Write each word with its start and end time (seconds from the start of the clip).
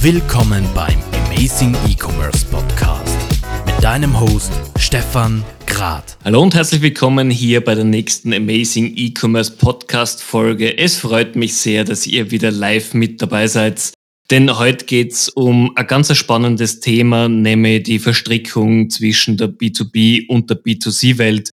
Willkommen 0.00 0.64
beim 0.74 0.98
Amazing 1.26 1.74
E-Commerce 1.88 2.44
Podcast 2.46 3.16
mit 3.64 3.82
deinem 3.82 4.18
Host 4.20 4.52
Stefan 4.78 5.42
Grad. 5.66 6.16
Hallo 6.24 6.42
und 6.42 6.54
herzlich 6.54 6.82
willkommen 6.82 7.30
hier 7.30 7.64
bei 7.64 7.74
der 7.74 7.84
nächsten 7.84 8.32
Amazing 8.32 8.92
E-Commerce 8.94 9.52
Podcast 9.52 10.22
Folge. 10.22 10.78
Es 10.78 10.98
freut 10.98 11.34
mich 11.34 11.54
sehr, 11.54 11.84
dass 11.84 12.06
ihr 12.06 12.30
wieder 12.30 12.50
live 12.50 12.94
mit 12.94 13.20
dabei 13.22 13.46
seid. 13.48 13.92
Denn 14.30 14.58
heute 14.58 14.84
geht's 14.84 15.28
um 15.28 15.72
ein 15.76 15.86
ganz 15.86 16.14
spannendes 16.16 16.80
Thema, 16.80 17.28
nämlich 17.28 17.84
die 17.84 17.98
Verstrickung 17.98 18.90
zwischen 18.90 19.36
der 19.36 19.48
B2B 19.48 20.28
und 20.28 20.50
der 20.50 20.62
B2C-Welt. 20.62 21.50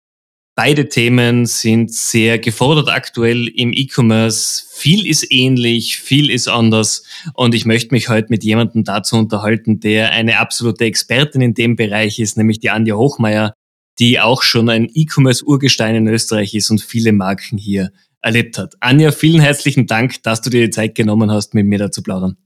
Beide 0.56 0.88
Themen 0.88 1.48
sind 1.48 1.92
sehr 1.92 2.38
gefordert 2.38 2.88
aktuell 2.88 3.48
im 3.48 3.74
E-Commerce. 3.74 4.64
Viel 4.72 5.08
ist 5.08 5.32
ähnlich, 5.32 5.98
viel 5.98 6.30
ist 6.30 6.48
anders. 6.48 7.04
Und 7.34 7.56
ich 7.56 7.66
möchte 7.66 7.92
mich 7.92 8.07
heute 8.07 8.28
mit 8.30 8.44
jemandem 8.44 8.84
dazu 8.84 9.16
unterhalten, 9.16 9.80
der 9.80 10.11
eine 10.11 10.38
absolute 10.38 10.86
Expertin 10.86 11.42
in 11.42 11.56
dem 11.56 11.75
Bereich 11.75 12.20
ist, 12.20 12.38
nämlich 12.38 12.60
die 12.60 12.70
Anja 12.70 12.96
Hochmeier, 12.96 13.56
die 13.97 14.20
auch 14.20 14.44
schon 14.44 14.70
ein 14.70 14.89
E-Commerce-Urgestein 14.94 15.96
in 15.96 16.08
Österreich 16.08 16.54
ist 16.54 16.70
und 16.70 16.82
viele 16.82 17.14
Marken 17.14 17.58
hier 17.58 17.92
erlebt 18.22 18.60
hat. 18.60 18.75
Anja, 18.80 19.11
vielen 19.11 19.42
herzlichen 19.42 19.88
Dank, 19.88 20.22
dass 20.22 20.42
du 20.42 20.52
dir 20.52 20.66
die 20.66 20.70
Zeit 20.70 20.94
genommen 20.94 21.32
hast, 21.32 21.56
mit 21.56 21.66
mir 21.66 21.80
da 21.80 21.89
zu 21.89 22.04
plaudern. 22.04 22.38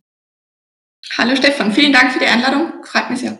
Hallo 1.17 1.35
Stefan, 1.35 1.73
vielen 1.73 1.91
Dank 1.91 2.13
für 2.13 2.19
die 2.19 2.25
Einladung. 2.25 2.71
Freut 2.85 3.09
mich 3.09 3.19
sehr. 3.19 3.37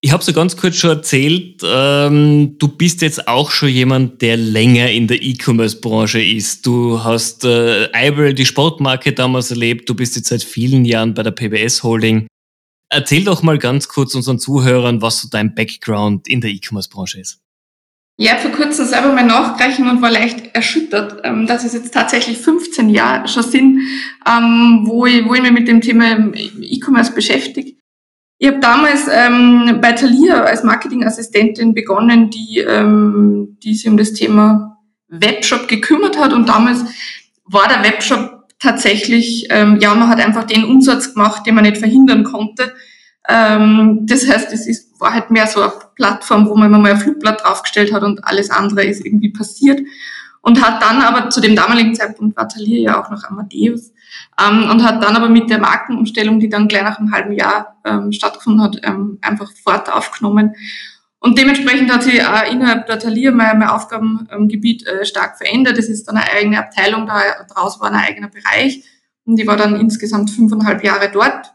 Ich 0.00 0.12
habe 0.12 0.22
so 0.22 0.32
ganz 0.32 0.56
kurz 0.56 0.76
schon 0.76 0.90
erzählt, 0.90 1.60
ähm, 1.64 2.56
du 2.58 2.68
bist 2.68 3.02
jetzt 3.02 3.26
auch 3.26 3.50
schon 3.50 3.68
jemand, 3.68 4.22
der 4.22 4.36
länger 4.36 4.92
in 4.92 5.08
der 5.08 5.20
E-Commerce-Branche 5.20 6.22
ist. 6.22 6.64
Du 6.64 7.02
hast 7.02 7.44
äh, 7.44 7.88
Eibel, 7.92 8.32
die 8.32 8.46
Sportmarke 8.46 9.12
damals 9.12 9.50
erlebt, 9.50 9.88
du 9.88 9.94
bist 9.94 10.14
jetzt 10.14 10.28
seit 10.28 10.44
vielen 10.44 10.84
Jahren 10.84 11.14
bei 11.14 11.24
der 11.24 11.32
PBS 11.32 11.82
Holding. 11.82 12.28
Erzähl 12.90 13.24
doch 13.24 13.42
mal 13.42 13.58
ganz 13.58 13.88
kurz 13.88 14.14
unseren 14.14 14.38
Zuhörern, 14.38 15.02
was 15.02 15.20
so 15.20 15.28
dein 15.28 15.56
Background 15.56 16.28
in 16.28 16.40
der 16.40 16.50
E-Commerce-Branche 16.50 17.20
ist. 17.20 17.40
Ja, 18.20 18.36
vor 18.36 18.52
kurzem 18.52 18.86
selber 18.86 19.12
mal 19.12 19.26
nachgerechnet 19.26 19.90
und 19.90 20.00
war 20.00 20.10
leicht 20.10 20.54
erschüttert, 20.54 21.22
ähm, 21.24 21.48
dass 21.48 21.64
es 21.64 21.72
jetzt 21.72 21.92
tatsächlich 21.92 22.38
15 22.38 22.90
Jahre 22.90 23.26
schon 23.26 23.42
sind, 23.42 23.80
ähm, 24.28 24.82
wo 24.84 25.06
ich, 25.06 25.24
wo 25.24 25.34
ich 25.34 25.42
mich 25.42 25.52
mit 25.52 25.66
dem 25.66 25.80
Thema 25.80 26.32
E-Commerce 26.34 27.12
beschäftige. 27.12 27.77
Ich 28.40 28.46
habe 28.46 28.60
damals 28.60 29.08
ähm, 29.10 29.78
bei 29.80 29.92
Thalia 29.92 30.44
als 30.44 30.62
Marketingassistentin 30.62 31.74
begonnen, 31.74 32.30
die, 32.30 32.58
ähm, 32.58 33.58
die 33.62 33.74
sich 33.74 33.88
um 33.88 33.96
das 33.96 34.12
Thema 34.12 34.78
Webshop 35.08 35.66
gekümmert 35.66 36.18
hat. 36.18 36.32
Und 36.32 36.48
damals 36.48 36.84
war 37.44 37.66
der 37.66 37.82
Webshop 37.82 38.44
tatsächlich, 38.60 39.48
ähm, 39.50 39.78
ja, 39.80 39.92
man 39.94 40.08
hat 40.08 40.20
einfach 40.20 40.44
den 40.44 40.64
Umsatz 40.64 41.14
gemacht, 41.14 41.46
den 41.46 41.56
man 41.56 41.64
nicht 41.64 41.78
verhindern 41.78 42.22
konnte. 42.22 42.74
Ähm, 43.28 44.00
das 44.02 44.28
heißt, 44.28 44.52
es 44.52 44.68
ist, 44.68 45.00
war 45.00 45.12
halt 45.12 45.32
mehr 45.32 45.48
so 45.48 45.60
eine 45.60 45.72
Plattform, 45.96 46.48
wo 46.48 46.54
man 46.54 46.68
immer 46.68 46.78
mal 46.78 46.92
ein 46.92 47.00
Flugblatt 47.00 47.42
draufgestellt 47.42 47.92
hat 47.92 48.04
und 48.04 48.24
alles 48.24 48.50
andere 48.50 48.84
ist 48.84 49.04
irgendwie 49.04 49.32
passiert. 49.32 49.80
Und 50.42 50.64
hat 50.64 50.80
dann 50.80 51.02
aber 51.02 51.28
zu 51.30 51.40
dem 51.40 51.56
damaligen 51.56 51.94
Zeitpunkt 51.96 52.36
war 52.36 52.48
Thalia 52.48 52.78
ja 52.78 53.02
auch 53.02 53.10
noch 53.10 53.24
Amadeus 53.24 53.92
ähm, 54.40 54.70
und 54.70 54.84
hat 54.84 55.02
dann 55.02 55.16
aber 55.16 55.28
mit 55.28 55.50
der 55.50 55.58
Markenumstellung, 55.58 56.40
die 56.40 56.48
dann 56.48 56.68
gleich 56.68 56.82
nach 56.82 56.98
einem 56.98 57.12
halben 57.12 57.32
Jahr 57.32 57.76
ähm, 57.84 58.12
stattgefunden 58.12 58.62
hat, 58.62 58.80
ähm, 58.84 59.18
einfach 59.22 59.50
fort 59.62 59.92
aufgenommen. 59.92 60.54
Und 61.20 61.36
dementsprechend 61.36 61.92
hat 61.92 62.04
sich 62.04 62.24
auch 62.24 62.50
innerhalb 62.50 62.86
der 62.86 62.98
Thalia 62.98 63.32
mein, 63.32 63.58
mein 63.58 63.68
Aufgabengebiet 63.68 64.86
äh, 64.86 65.04
stark 65.04 65.36
verändert. 65.36 65.78
Es 65.78 65.88
ist 65.88 66.06
dann 66.06 66.16
eine 66.16 66.30
eigene 66.30 66.58
Abteilung, 66.58 67.06
da 67.06 67.20
draus 67.52 67.80
war 67.80 67.90
ein 67.90 67.96
eigener 67.96 68.28
Bereich. 68.28 68.84
Und 69.24 69.38
ich 69.38 69.46
war 69.46 69.56
dann 69.56 69.78
insgesamt 69.78 70.30
fünfeinhalb 70.30 70.84
Jahre 70.84 71.10
dort. 71.10 71.52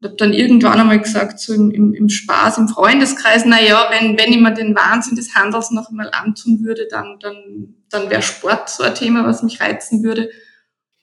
Und 0.00 0.08
habe 0.08 0.16
dann 0.16 0.32
irgendwann 0.32 0.80
einmal 0.80 1.00
gesagt, 1.00 1.38
so 1.40 1.54
im, 1.54 1.70
im, 1.70 1.94
im 1.94 2.08
Spaß, 2.08 2.58
im 2.58 2.68
Freundeskreis, 2.68 3.44
na 3.46 3.60
ja, 3.60 3.88
wenn, 3.90 4.18
wenn 4.18 4.32
ich 4.32 4.40
mir 4.40 4.52
den 4.52 4.74
Wahnsinn 4.74 5.16
des 5.16 5.34
Handels 5.34 5.70
noch 5.70 5.90
einmal 5.90 6.10
antun 6.12 6.64
würde, 6.64 6.86
dann, 6.90 7.18
dann, 7.20 7.74
dann 7.90 8.10
wäre 8.10 8.22
Sport 8.22 8.68
so 8.68 8.82
ein 8.82 8.94
Thema, 8.94 9.24
was 9.24 9.42
mich 9.42 9.60
reizen 9.60 10.02
würde. 10.02 10.30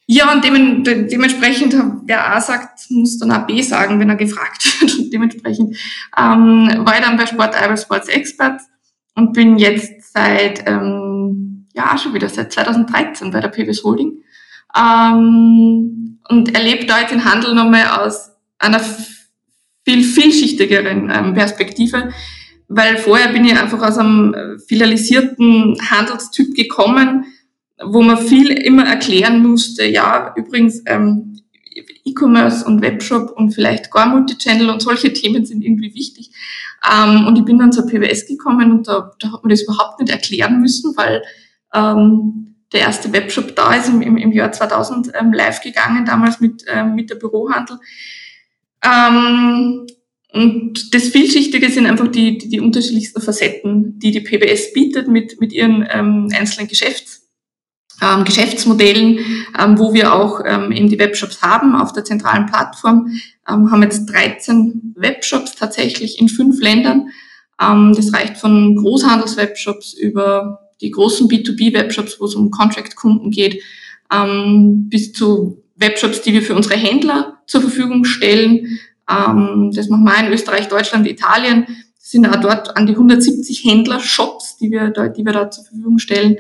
Ja, 0.08 0.32
und 0.32 0.44
dem, 0.46 0.84
dementsprechend, 0.84 1.76
wer 2.06 2.36
A 2.36 2.40
sagt, 2.40 2.92
muss 2.92 3.18
dann 3.18 3.32
auch 3.32 3.48
B 3.48 3.62
sagen, 3.62 4.00
wenn 4.00 4.10
er 4.10 4.16
gefragt 4.16 4.64
wird. 4.82 5.00
Und 5.00 5.12
dementsprechend 5.12 5.78
ähm, 6.18 6.70
war 6.80 6.96
ich 6.96 7.04
dann 7.04 7.18
bei 7.18 7.26
Sport 7.26 7.56
Irish 7.60 7.82
Sports 7.82 8.08
Expert 8.10 8.62
und 9.16 9.34
bin 9.34 9.58
jetzt 9.58 10.14
seit, 10.14 10.68
ähm, 10.68 11.68
ja, 11.74 11.98
schon 11.98 12.14
wieder 12.14 12.30
seit 12.30 12.54
2013 12.54 13.32
bei 13.32 13.40
der 13.40 13.48
PWS 13.48 13.84
Holding 13.84 14.22
ähm, 14.76 16.20
und 16.30 16.54
erlebe 16.54 16.86
da 16.86 17.00
jetzt 17.00 17.12
den 17.12 17.26
Handel 17.26 17.56
nochmal 17.56 17.88
aus 18.02 18.32
einer 18.60 18.82
viel 19.86 20.04
vielschichtigeren 20.04 21.12
ähm, 21.12 21.34
Perspektive, 21.34 22.12
weil 22.68 22.98
vorher 22.98 23.30
bin 23.30 23.46
ich 23.46 23.58
einfach 23.58 23.82
aus 23.82 23.98
einem 23.98 24.34
äh, 24.34 24.60
filialisierten 24.60 25.78
Handelstyp 25.90 26.56
gekommen, 26.56 27.26
wo 27.88 28.02
man 28.02 28.18
viel 28.18 28.52
immer 28.52 28.86
erklären 28.86 29.42
musste, 29.46 29.86
ja, 29.86 30.34
übrigens, 30.36 30.82
ähm, 30.86 31.36
E-Commerce 32.06 32.66
und 32.66 32.82
Webshop 32.82 33.32
und 33.36 33.52
vielleicht 33.52 33.92
gar 33.92 34.08
Multichannel 34.08 34.70
und 34.70 34.82
solche 34.82 35.12
Themen 35.14 35.46
sind 35.46 35.64
irgendwie 35.64 35.94
wichtig. 35.94 36.32
Ähm, 36.90 37.26
und 37.26 37.38
ich 37.38 37.46
bin 37.46 37.58
dann 37.58 37.72
zur 37.72 37.88
PWS 37.88 38.28
gekommen 38.28 38.72
und 38.72 38.88
da, 38.88 39.12
da 39.20 39.32
hat 39.32 39.44
man 39.44 39.50
das 39.50 39.64
überhaupt 39.64 40.00
nicht 40.00 40.12
erklären 40.12 40.62
müssen, 40.62 40.96
weil 40.96 41.24
ähm, 41.74 42.56
der 42.72 42.82
erste 42.82 43.12
Webshop 43.12 43.56
da 43.56 43.74
ist 43.74 43.90
im, 43.90 44.02
im, 44.02 44.18
im 44.18 44.32
Jahr 44.32 44.52
2000 44.52 45.12
ähm, 45.20 45.34
live 45.34 45.62
gegangen, 45.62 46.06
damals 46.06 46.40
mit, 46.40 46.64
ähm, 46.68 46.96
mit 46.96 47.10
der 47.10 47.16
Bürohandel. 47.16 47.78
Ähm, 48.84 49.88
und 50.32 50.94
das 50.94 51.08
Vielschichtige 51.08 51.70
sind 51.72 51.86
einfach 51.86 52.10
die, 52.10 52.38
die, 52.38 52.50
die 52.50 52.60
unterschiedlichsten 52.60 53.22
Facetten, 53.22 53.98
die 54.00 54.12
die 54.12 54.20
PBS 54.20 54.74
bietet 54.74 55.08
mit, 55.08 55.40
mit 55.40 55.54
ihren 55.54 55.88
ähm, 55.90 56.30
einzelnen 56.36 56.68
Geschäfts 56.68 57.25
ähm, 58.02 58.24
Geschäftsmodellen, 58.24 59.20
ähm, 59.58 59.80
wo 59.80 59.94
wir 59.94 60.14
auch 60.14 60.42
ähm, 60.46 60.72
eben 60.72 60.90
die 60.90 61.00
Webshops 61.00 61.42
haben 61.42 61.76
auf 61.76 61.94
der 61.94 62.04
zentralen 62.04 62.46
Plattform. 62.46 63.08
Ähm, 63.48 63.72
haben 63.72 63.84
jetzt 63.84 64.06
13 64.08 64.96
Webshops 64.96 65.56
tatsächlich 65.56 66.20
in 66.20 66.30
fünf 66.30 66.62
Ländern. 66.62 67.10
Ähm, 67.62 67.94
das 67.96 68.14
reicht 68.14 68.38
von 68.38 68.76
Großhandelswebshops 68.76 69.94
über 69.94 70.60
die 70.82 70.92
großen 70.92 71.28
B2B-Webshops, 71.28 72.20
wo 72.20 72.26
es 72.26 72.36
um 72.36 72.52
Contract-Kunden 72.52 73.32
geht, 73.32 73.62
ähm, 74.12 74.90
bis 74.90 75.14
zu 75.14 75.64
Webshops, 75.78 76.22
die 76.22 76.34
wir 76.34 76.42
für 76.42 76.56
unsere 76.56 76.76
Händler 76.76 77.40
zur 77.48 77.62
Verfügung 77.62 78.04
stellen. 78.06 78.80
Ähm, 79.10 79.72
das 79.74 79.88
machen 79.90 80.04
wir 80.04 80.26
in 80.26 80.34
Österreich, 80.34 80.68
Deutschland, 80.68 81.08
Italien. 81.08 81.66
Das 81.98 82.12
sind 82.12 82.28
auch 82.28 82.40
dort 82.40 82.76
an 82.76 82.86
die 82.86 82.94
170 82.94 83.64
Händler-Shops, 83.64 84.58
die 84.58 84.72
wir, 84.72 84.90
da, 84.90 85.08
die 85.08 85.26
wir 85.26 85.34
da 85.34 85.50
zur 85.50 85.64
Verfügung 85.64 86.00
stellen. 86.00 86.38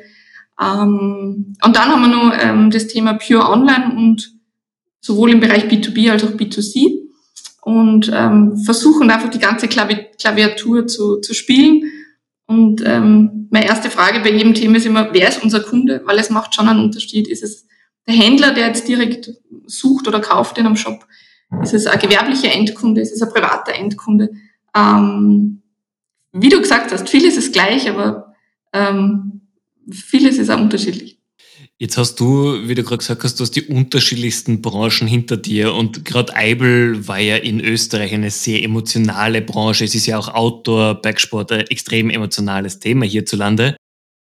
Ähm, 0.61 1.55
und 1.63 1.75
dann 1.75 1.89
haben 1.89 2.01
wir 2.01 2.07
noch 2.07 2.33
ähm, 2.39 2.71
das 2.71 2.87
Thema 2.87 3.13
Pure 3.13 3.49
Online 3.49 3.95
und 3.95 4.31
sowohl 5.01 5.31
im 5.31 5.39
Bereich 5.39 5.65
B2B 5.65 6.11
als 6.11 6.23
auch 6.23 6.31
B2C 6.31 7.05
und 7.61 8.11
ähm, 8.13 8.57
versuchen 8.57 9.09
einfach 9.09 9.29
die 9.29 9.39
ganze 9.39 9.67
Klavi 9.67 10.07
Klaviatur 10.19 10.87
zu, 10.87 11.19
zu 11.19 11.33
spielen. 11.33 11.83
Und 12.47 12.83
ähm, 12.85 13.47
meine 13.49 13.65
erste 13.65 13.89
Frage 13.89 14.19
bei 14.19 14.31
jedem 14.31 14.53
Thema 14.53 14.77
ist 14.77 14.85
immer, 14.85 15.09
wer 15.13 15.29
ist 15.29 15.43
unser 15.43 15.61
Kunde? 15.61 16.01
Weil 16.05 16.19
es 16.19 16.29
macht 16.29 16.53
schon 16.53 16.67
einen 16.67 16.83
Unterschied. 16.83 17.27
Ist 17.27 17.43
es 17.43 17.65
der 18.07 18.15
Händler, 18.15 18.53
der 18.53 18.67
jetzt 18.67 18.87
direkt 18.87 19.31
sucht 19.65 20.07
oder 20.07 20.19
kauft 20.19 20.57
in 20.57 20.65
einem 20.65 20.75
Shop? 20.75 21.05
Ist 21.63 21.73
es 21.73 21.87
ein 21.87 21.99
gewerblicher 21.99 22.51
Endkunde? 22.51 23.01
Ist 23.01 23.13
es 23.13 23.21
ein 23.21 23.31
privater 23.31 23.73
Endkunde? 23.73 24.29
Ähm, 24.75 25.63
wie 26.31 26.49
du 26.49 26.61
gesagt 26.61 26.91
hast, 26.91 27.09
vieles 27.09 27.37
ist 27.37 27.53
gleich, 27.53 27.89
aber 27.89 28.35
ähm, 28.73 29.44
vieles 29.91 30.37
ist 30.37 30.49
auch 30.49 30.59
unterschiedlich. 30.59 31.19
Jetzt 31.77 31.97
hast 31.97 32.21
du, 32.21 32.69
wie 32.69 32.75
du 32.75 32.83
gerade 32.83 32.99
gesagt 32.99 33.25
hast, 33.25 33.37
du 33.37 33.43
hast 33.43 33.51
die 33.51 33.63
unterschiedlichsten 33.63 34.61
Branchen 34.61 35.07
hinter 35.07 35.35
dir 35.35 35.73
und 35.73 36.05
gerade 36.05 36.33
Eibel 36.33 37.05
war 37.05 37.19
ja 37.19 37.35
in 37.35 37.59
Österreich 37.59 38.13
eine 38.13 38.31
sehr 38.31 38.63
emotionale 38.63 39.41
Branche. 39.41 39.83
Es 39.83 39.93
ist 39.93 40.05
ja 40.05 40.17
auch 40.17 40.29
Outdoor, 40.29 41.01
Bergsport 41.01 41.51
ein 41.51 41.67
extrem 41.67 42.09
emotionales 42.09 42.79
Thema 42.79 43.05
hierzulande. 43.05 43.75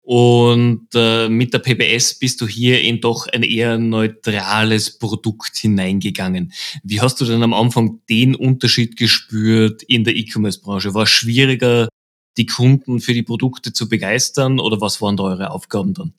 Und 0.02 0.88
äh, 0.96 1.28
mit 1.28 1.54
der 1.54 1.60
PBS 1.60 2.18
bist 2.18 2.40
du 2.40 2.48
hier 2.48 2.82
in 2.82 3.02
doch 3.02 3.28
ein 3.28 3.44
eher 3.44 3.78
neutrales 3.78 4.98
Produkt 4.98 5.58
hineingegangen. 5.58 6.54
Wie 6.82 7.02
hast 7.02 7.20
du 7.20 7.26
denn 7.26 7.44
am 7.44 7.54
Anfang 7.54 8.00
den 8.10 8.34
Unterschied 8.34 8.96
gespürt 8.96 9.84
in 9.84 10.06
der 10.06 10.16
E-Commerce-Branche? 10.16 10.94
War 10.94 11.04
es 11.04 11.10
schwieriger, 11.10 11.90
die 12.38 12.46
Kunden 12.46 13.00
für 13.00 13.14
die 13.14 13.24
Produkte 13.24 13.74
zu 13.74 13.90
begeistern 13.90 14.60
oder 14.60 14.80
was 14.80 15.02
waren 15.02 15.18
da 15.18 15.24
eure 15.24 15.52
Aufgaben 15.52 15.94
dann? 15.94 16.14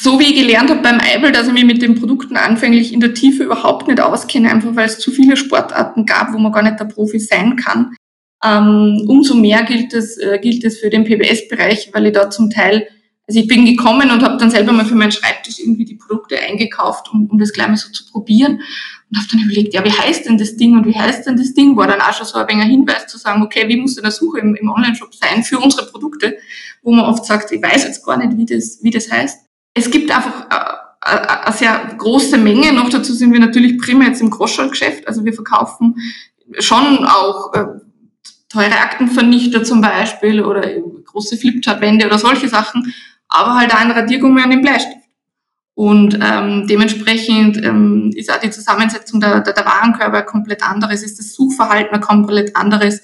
So 0.00 0.20
wie 0.20 0.26
ich 0.26 0.36
gelernt 0.36 0.70
habe 0.70 0.80
beim 0.80 1.00
Eibel, 1.00 1.32
dass 1.32 1.48
ich 1.48 1.52
mich 1.52 1.64
mit 1.64 1.82
den 1.82 1.96
Produkten 1.96 2.36
anfänglich 2.36 2.92
in 2.92 3.00
der 3.00 3.14
Tiefe 3.14 3.42
überhaupt 3.42 3.88
nicht 3.88 4.00
auskenne, 4.00 4.48
einfach 4.48 4.76
weil 4.76 4.86
es 4.86 5.00
zu 5.00 5.10
viele 5.10 5.36
Sportarten 5.36 6.06
gab, 6.06 6.32
wo 6.32 6.38
man 6.38 6.52
gar 6.52 6.62
nicht 6.62 6.78
der 6.78 6.84
Profi 6.84 7.18
sein 7.18 7.56
kann. 7.56 7.96
Ähm, 8.44 9.04
umso 9.08 9.34
mehr 9.34 9.64
gilt 9.64 9.92
es, 9.92 10.16
äh, 10.18 10.38
gilt 10.40 10.64
es 10.64 10.78
für 10.78 10.88
den 10.88 11.04
PBS-Bereich, 11.04 11.90
weil 11.92 12.06
ich 12.06 12.12
da 12.12 12.30
zum 12.30 12.48
Teil, 12.48 12.86
also 13.26 13.40
ich 13.40 13.48
bin 13.48 13.66
gekommen 13.66 14.10
und 14.12 14.22
habe 14.22 14.38
dann 14.38 14.52
selber 14.52 14.72
mal 14.72 14.86
für 14.86 14.94
meinen 14.94 15.12
Schreibtisch 15.12 15.58
irgendwie 15.58 15.84
die 15.84 15.96
Produkte 15.96 16.38
eingekauft, 16.38 17.12
um, 17.12 17.26
um 17.26 17.38
das 17.38 17.52
gleich 17.52 17.68
mal 17.68 17.76
so 17.76 17.90
zu 17.90 18.06
probieren 18.10 18.60
und 19.10 19.18
habe 19.18 19.28
dann 19.32 19.40
überlegt, 19.40 19.74
ja, 19.74 19.84
wie 19.84 19.92
heißt 19.92 20.26
denn 20.26 20.38
das 20.38 20.56
Ding 20.56 20.76
und 20.76 20.86
wie 20.86 20.98
heißt 20.98 21.26
denn 21.26 21.36
das 21.36 21.52
Ding? 21.54 21.76
War 21.76 21.88
dann 21.88 22.00
auch 22.00 22.12
schon 22.12 22.26
so 22.26 22.38
ein 22.38 22.48
wenig 22.48 22.64
ein 22.64 22.70
Hinweis 22.70 23.06
zu 23.06 23.18
sagen, 23.18 23.42
okay, 23.42 23.68
wie 23.68 23.76
muss 23.76 23.96
denn 23.96 24.04
eine 24.04 24.12
Suche 24.12 24.38
im, 24.38 24.54
im 24.54 24.70
Online-Shop 24.70 25.14
sein 25.14 25.42
für 25.42 25.58
unsere 25.58 25.86
Produkte, 25.86 26.38
wo 26.82 26.92
man 26.92 27.04
oft 27.06 27.24
sagt, 27.24 27.50
ich 27.50 27.62
weiß 27.62 27.84
jetzt 27.84 28.04
gar 28.04 28.16
nicht, 28.16 28.36
wie 28.36 28.46
das, 28.46 28.78
wie 28.82 28.90
das 28.90 29.10
heißt. 29.10 29.46
Es 29.74 29.90
gibt 29.90 30.10
einfach 30.10 30.46
äh, 30.50 31.14
äh, 31.14 31.26
eine 31.26 31.56
sehr 31.56 31.94
große 31.98 32.38
Menge. 32.38 32.72
Noch 32.72 32.88
dazu 32.88 33.12
sind 33.12 33.32
wir 33.32 33.40
natürlich 33.40 33.78
primär 33.78 34.08
jetzt 34.08 34.20
im 34.20 34.30
Groschall-Geschäft. 34.30 35.08
Also 35.08 35.24
wir 35.24 35.32
verkaufen 35.32 35.96
schon 36.58 37.04
auch 37.04 37.52
äh, 37.54 37.64
teure 38.48 38.78
Aktenvernichter 38.78 39.64
zum 39.64 39.80
Beispiel 39.80 40.42
oder 40.42 40.62
große 41.04 41.36
Flipchart-Wände 41.36 42.06
oder 42.06 42.18
solche 42.18 42.48
Sachen, 42.48 42.92
aber 43.28 43.54
halt 43.54 43.72
auch 43.72 43.78
ein 43.78 43.90
Radiergummi 43.90 44.42
an 44.42 44.50
den 44.50 44.62
Bleistift. 44.62 44.99
Und 45.74 46.18
ähm, 46.20 46.66
dementsprechend 46.66 47.56
ähm, 47.64 48.10
ist 48.14 48.30
auch 48.30 48.40
die 48.40 48.50
Zusammensetzung 48.50 49.20
der, 49.20 49.40
der, 49.40 49.54
der 49.54 49.64
Warenkörper 49.64 50.22
komplett 50.22 50.62
anderes, 50.62 51.02
ist 51.02 51.18
das 51.18 51.32
Suchverhalten 51.32 52.00
komplett 52.00 52.54
anderes. 52.56 53.00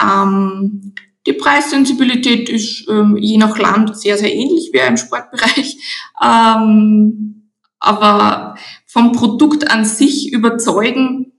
Ähm, 0.00 0.94
die 1.26 1.34
Preissensibilität 1.34 2.48
ist 2.48 2.88
ähm, 2.88 3.16
je 3.18 3.36
nach 3.36 3.58
Land 3.58 3.96
sehr, 3.98 4.16
sehr 4.16 4.34
ähnlich 4.34 4.70
wie 4.72 4.78
im 4.78 4.96
Sportbereich. 4.96 5.76
Ähm, 6.20 7.52
aber 7.78 8.56
vom 8.86 9.12
Produkt 9.12 9.70
an 9.70 9.84
sich 9.84 10.32
überzeugen, 10.32 11.32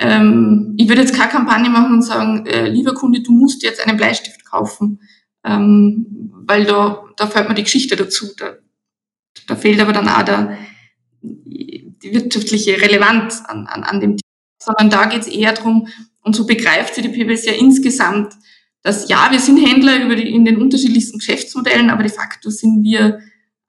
ähm, 0.00 0.74
ich 0.78 0.88
würde 0.88 1.02
jetzt 1.02 1.14
keine 1.14 1.30
Kampagne 1.30 1.70
machen 1.70 1.92
und 1.92 2.02
sagen, 2.02 2.44
äh, 2.46 2.68
lieber 2.68 2.94
Kunde, 2.94 3.22
du 3.22 3.30
musst 3.30 3.62
jetzt 3.62 3.86
einen 3.86 3.96
Bleistift 3.96 4.44
kaufen, 4.44 5.00
ähm, 5.44 6.32
weil 6.44 6.64
da, 6.64 7.04
da 7.16 7.28
fällt 7.28 7.48
mir 7.48 7.54
die 7.54 7.62
Geschichte 7.62 7.94
dazu. 7.94 8.26
Da, 8.36 8.54
da 9.50 9.56
fehlt 9.56 9.80
aber 9.80 9.92
dann 9.92 10.08
auch 10.08 10.22
der, 10.22 10.56
die 11.22 11.92
wirtschaftliche 12.02 12.80
Relevanz 12.80 13.42
an, 13.46 13.66
an, 13.66 13.82
an 13.82 14.00
dem 14.00 14.16
Thema. 14.16 14.20
Sondern 14.62 14.90
da 14.90 15.06
geht 15.06 15.22
es 15.22 15.28
eher 15.28 15.52
darum, 15.52 15.88
und 16.22 16.36
so 16.36 16.46
begreift 16.46 16.94
sie 16.94 17.02
die 17.02 17.08
PBS 17.08 17.46
ja 17.46 17.52
insgesamt, 17.52 18.34
dass 18.82 19.08
ja, 19.08 19.28
wir 19.30 19.40
sind 19.40 19.56
Händler 19.58 20.04
über 20.04 20.14
die, 20.16 20.32
in 20.32 20.44
den 20.44 20.58
unterschiedlichsten 20.60 21.18
Geschäftsmodellen, 21.18 21.90
aber 21.90 22.02
de 22.02 22.12
facto 22.12 22.50
sind 22.50 22.82
wir, 22.84 23.20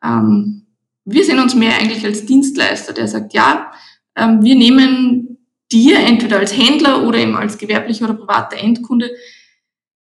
ähm, 0.04 0.68
wir 1.06 1.26
sehen 1.26 1.40
uns 1.40 1.56
mehr 1.56 1.78
eigentlich 1.78 2.06
als 2.06 2.26
Dienstleister, 2.26 2.94
der 2.94 3.08
sagt, 3.08 3.34
ja, 3.34 3.72
ähm, 4.16 4.44
wir 4.44 4.56
nehmen 4.56 5.40
dir 5.72 6.00
entweder 6.00 6.40
als 6.40 6.56
Händler 6.56 7.08
oder 7.08 7.18
eben 7.18 7.36
als 7.36 7.58
gewerblicher 7.58 8.06
oder 8.06 8.14
privater 8.14 8.58
Endkunde 8.58 9.10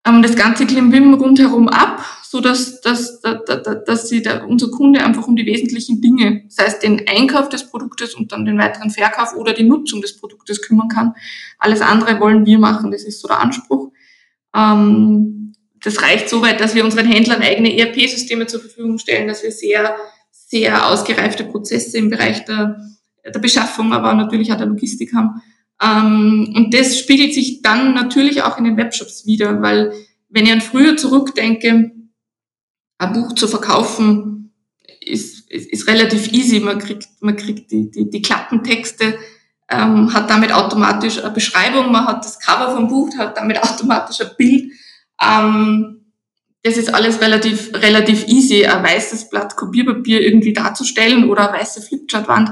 das 0.05 0.37
ganze 0.37 0.67
Klimbim 0.67 1.15
rundherum 1.15 1.69
ab, 1.69 2.05
so 2.25 2.41
dass, 2.41 2.81
dass, 2.81 3.21
dass, 3.21 3.85
dass 3.87 4.09
sie 4.09 4.23
da, 4.23 4.45
unser 4.45 4.69
Kunde 4.71 5.05
einfach 5.05 5.29
um 5.29 5.37
die 5.37 5.47
wesentlichen 5.47 6.01
Dinge, 6.01 6.45
sei 6.49 6.65
es 6.65 6.79
den 6.79 7.07
Einkauf 7.07 7.49
des 7.49 7.71
Produktes 7.71 8.15
und 8.15 8.33
dann 8.33 8.45
den 8.45 8.59
weiteren 8.59 8.91
Verkauf 8.91 9.37
oder 9.37 9.53
die 9.53 9.65
Nutzung 9.65 10.01
des 10.01 10.17
Produktes 10.19 10.63
kümmern 10.63 10.89
kann. 10.89 11.15
Alles 11.59 11.83
andere 11.83 12.19
wollen 12.21 12.47
wir 12.47 12.59
machen, 12.59 12.91
das 12.91 13.05
ist 13.05 13.21
so 13.21 13.29
der 13.29 13.41
Anspruch. 13.41 13.93
Ähm, 14.55 15.53
das 15.85 16.03
reicht 16.03 16.29
so 16.29 16.43
weit, 16.43 16.61
dass 16.61 16.75
wir 16.75 16.85
unseren 16.85 17.07
Händlern 17.07 17.43
eigene 17.43 17.77
ERP-Systeme 17.77 18.47
zur 18.47 18.61
Verfügung 18.61 18.99
stellen, 18.99 19.29
dass 19.29 19.43
wir 19.43 19.53
sehr, 19.53 19.97
sehr 20.31 20.89
ausgereifte 20.89 21.45
Prozesse 21.45 21.99
im 21.99 22.11
Bereich 22.11 22.45
der, 22.45 22.77
der 23.25 23.41
Beschaffung, 23.41 23.93
aber 23.93 24.15
natürlich 24.15 24.53
auch 24.53 24.59
der 24.59 24.67
Logistik 24.67 25.15
haben. 25.15 25.43
Ähm, 25.83 26.53
und 26.55 26.75
das 26.75 26.99
spiegelt 26.99 27.35
sich 27.35 27.63
dann 27.63 27.95
natürlich 27.95 28.43
auch 28.43 28.59
in 28.59 28.65
den 28.65 28.77
Webshops 28.77 29.27
wieder, 29.27 29.61
weil 29.63 29.93
wenn 30.29 30.47
ich 30.47 30.53
an 30.53 30.61
früher 30.61 30.97
zurückdenke, 30.97 31.91
ein 32.99 33.13
Buch 33.13 33.35
zu 33.35 33.49
verkaufen 33.49 34.53
ist, 35.01 35.51
ist, 35.51 35.69
ist 35.69 35.89
relativ 35.89 36.33
easy. 36.33 36.61
Man 36.61 36.79
kriegt, 36.79 37.09
man 37.21 37.37
kriegt 37.37 37.71
die, 37.73 37.91
die, 37.91 38.09
die 38.09 38.23
Klappentexte 38.23 39.19
ähm, 39.73 40.13
hat 40.13 40.29
damit 40.29 40.53
automatisch 40.53 41.19
eine 41.19 41.31
Beschreibung, 41.31 41.91
man 41.91 42.07
hat 42.07 42.25
das 42.25 42.39
Cover 42.39 42.73
vom 42.73 42.89
Buch, 42.89 43.17
hat 43.17 43.37
damit 43.37 43.63
automatisch 43.63 44.21
ein 44.21 44.31
Bild. 44.37 44.73
Ähm, 45.21 45.99
das 46.63 46.77
ist 46.77 46.95
alles 46.95 47.21
relativ, 47.21 47.73
relativ 47.75 48.29
easy, 48.29 48.65
ein 48.67 48.85
weißes 48.85 49.31
Blatt 49.31 49.57
Kopierpapier 49.57 50.21
irgendwie 50.21 50.53
darzustellen 50.53 51.29
oder 51.29 51.49
eine 51.49 51.59
weiße 51.59 51.83
Flipchartwand 51.83 52.51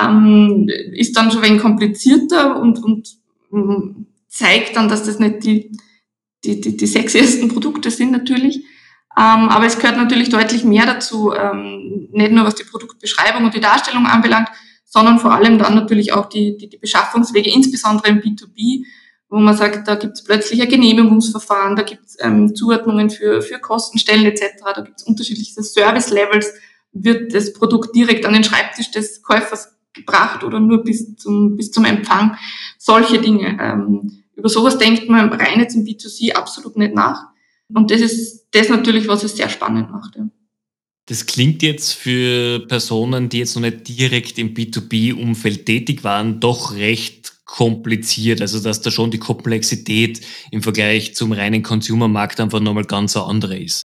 ähm, 0.00 0.68
ist 0.92 1.16
dann 1.16 1.30
schon 1.30 1.42
ein 1.42 1.50
wenig 1.50 1.62
komplizierter 1.62 2.60
und, 2.60 2.82
und 2.82 3.16
ähm, 3.52 4.06
zeigt 4.28 4.76
dann, 4.76 4.88
dass 4.88 5.04
das 5.04 5.18
nicht 5.18 5.44
die, 5.44 5.72
die, 6.44 6.60
die, 6.60 6.76
die 6.76 6.86
sexiesten 6.86 7.48
Produkte 7.48 7.90
sind 7.90 8.12
natürlich. 8.12 8.64
Ähm, 9.16 9.48
aber 9.48 9.66
es 9.66 9.78
gehört 9.78 9.96
natürlich 9.96 10.28
deutlich 10.28 10.64
mehr 10.64 10.86
dazu, 10.86 11.32
ähm, 11.32 12.08
nicht 12.12 12.30
nur 12.30 12.44
was 12.44 12.54
die 12.54 12.64
Produktbeschreibung 12.64 13.44
und 13.44 13.54
die 13.54 13.60
Darstellung 13.60 14.06
anbelangt, 14.06 14.48
sondern 14.84 15.18
vor 15.18 15.32
allem 15.32 15.58
dann 15.58 15.74
natürlich 15.74 16.12
auch 16.12 16.26
die, 16.26 16.56
die, 16.56 16.68
die 16.68 16.78
Beschaffungswege, 16.78 17.50
insbesondere 17.50 18.08
im 18.08 18.20
B2B, 18.20 18.84
wo 19.28 19.38
man 19.38 19.56
sagt, 19.56 19.88
da 19.88 19.96
gibt 19.96 20.14
es 20.14 20.24
plötzlich 20.24 20.62
ein 20.62 20.68
Genehmigungsverfahren, 20.68 21.76
da 21.76 21.82
gibt 21.82 22.06
es 22.06 22.16
ähm, 22.20 22.54
Zuordnungen 22.54 23.10
für, 23.10 23.42
für 23.42 23.58
Kostenstellen 23.58 24.24
etc., 24.24 24.44
da 24.74 24.82
gibt 24.82 25.00
es 25.00 25.06
unterschiedliche 25.06 25.62
Service-Levels, 25.62 26.54
wird 26.92 27.34
das 27.34 27.52
Produkt 27.52 27.94
direkt 27.94 28.24
an 28.24 28.32
den 28.32 28.44
Schreibtisch 28.44 28.90
des 28.90 29.22
Käufers 29.22 29.77
gebracht 29.98 30.42
oder 30.44 30.60
nur 30.60 30.82
bis 30.82 31.16
zum, 31.16 31.56
bis 31.56 31.70
zum 31.70 31.84
Empfang, 31.84 32.36
solche 32.78 33.20
Dinge. 33.20 33.58
Ähm, 33.60 34.22
über 34.34 34.48
sowas 34.48 34.78
denkt 34.78 35.08
man 35.08 35.32
rein 35.32 35.60
jetzt 35.60 35.74
im 35.74 35.84
B2C 35.84 36.32
absolut 36.32 36.76
nicht 36.76 36.94
nach. 36.94 37.26
Und 37.74 37.90
das 37.90 38.00
ist 38.00 38.46
das 38.52 38.68
natürlich, 38.68 39.08
was 39.08 39.24
es 39.24 39.36
sehr 39.36 39.48
spannend 39.48 39.90
macht. 39.90 40.16
Ja. 40.16 40.28
Das 41.06 41.26
klingt 41.26 41.62
jetzt 41.62 41.92
für 41.92 42.66
Personen, 42.66 43.28
die 43.28 43.38
jetzt 43.38 43.54
noch 43.54 43.62
nicht 43.62 43.88
direkt 43.88 44.38
im 44.38 44.54
B2B-Umfeld 44.54 45.64
tätig 45.64 46.04
waren, 46.04 46.38
doch 46.38 46.74
recht 46.74 47.44
kompliziert. 47.46 48.42
Also 48.42 48.60
dass 48.60 48.82
da 48.82 48.90
schon 48.90 49.10
die 49.10 49.18
Komplexität 49.18 50.20
im 50.50 50.62
Vergleich 50.62 51.14
zum 51.14 51.32
reinen 51.32 51.62
Consumermarkt 51.62 52.40
einfach 52.40 52.60
nochmal 52.60 52.84
ganz 52.84 53.16
andere 53.16 53.58
ist. 53.58 53.82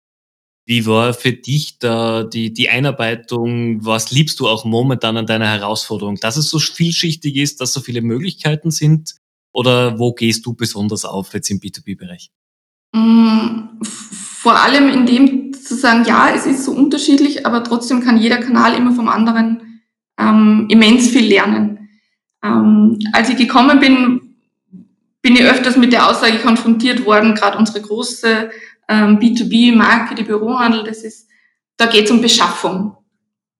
Wie 0.68 0.84
war 0.84 1.14
für 1.14 1.32
dich 1.32 1.78
da 1.78 2.24
die, 2.24 2.52
die 2.52 2.68
Einarbeitung? 2.68 3.82
Was 3.86 4.10
liebst 4.10 4.38
du 4.38 4.46
auch 4.46 4.66
momentan 4.66 5.16
an 5.16 5.24
deiner 5.24 5.46
Herausforderung? 5.46 6.16
Dass 6.16 6.36
es 6.36 6.50
so 6.50 6.58
vielschichtig 6.58 7.36
ist, 7.36 7.62
dass 7.62 7.72
so 7.72 7.80
viele 7.80 8.02
Möglichkeiten 8.02 8.70
sind? 8.70 9.14
Oder 9.54 9.98
wo 9.98 10.12
gehst 10.12 10.44
du 10.44 10.52
besonders 10.52 11.06
auf 11.06 11.32
jetzt 11.32 11.48
im 11.48 11.58
B2B-Bereich? 11.58 12.30
Mm, 12.92 13.80
vor 13.82 14.56
allem 14.60 14.90
in 14.90 15.06
dem 15.06 15.54
zu 15.54 15.74
sagen, 15.74 16.04
ja, 16.06 16.34
es 16.34 16.44
ist 16.44 16.66
so 16.66 16.72
unterschiedlich, 16.72 17.46
aber 17.46 17.64
trotzdem 17.64 18.02
kann 18.02 18.20
jeder 18.20 18.36
Kanal 18.36 18.74
immer 18.74 18.92
vom 18.92 19.08
anderen 19.08 19.80
ähm, 20.18 20.66
immens 20.68 21.08
viel 21.08 21.26
lernen. 21.26 21.88
Ähm, 22.44 22.98
als 23.14 23.30
ich 23.30 23.38
gekommen 23.38 23.80
bin, 23.80 24.36
bin 25.22 25.34
ich 25.34 25.44
öfters 25.44 25.78
mit 25.78 25.94
der 25.94 26.10
Aussage 26.10 26.40
konfrontiert 26.40 27.06
worden, 27.06 27.34
gerade 27.34 27.56
unsere 27.56 27.80
große 27.80 28.50
ähm, 28.88 29.18
B2B-Marke, 29.18 30.14
die 30.14 30.24
Bürohandel, 30.24 30.84
das 30.84 31.04
ist, 31.04 31.28
da 31.76 31.86
geht 31.86 32.06
es 32.06 32.10
um 32.10 32.20
Beschaffung. 32.20 32.96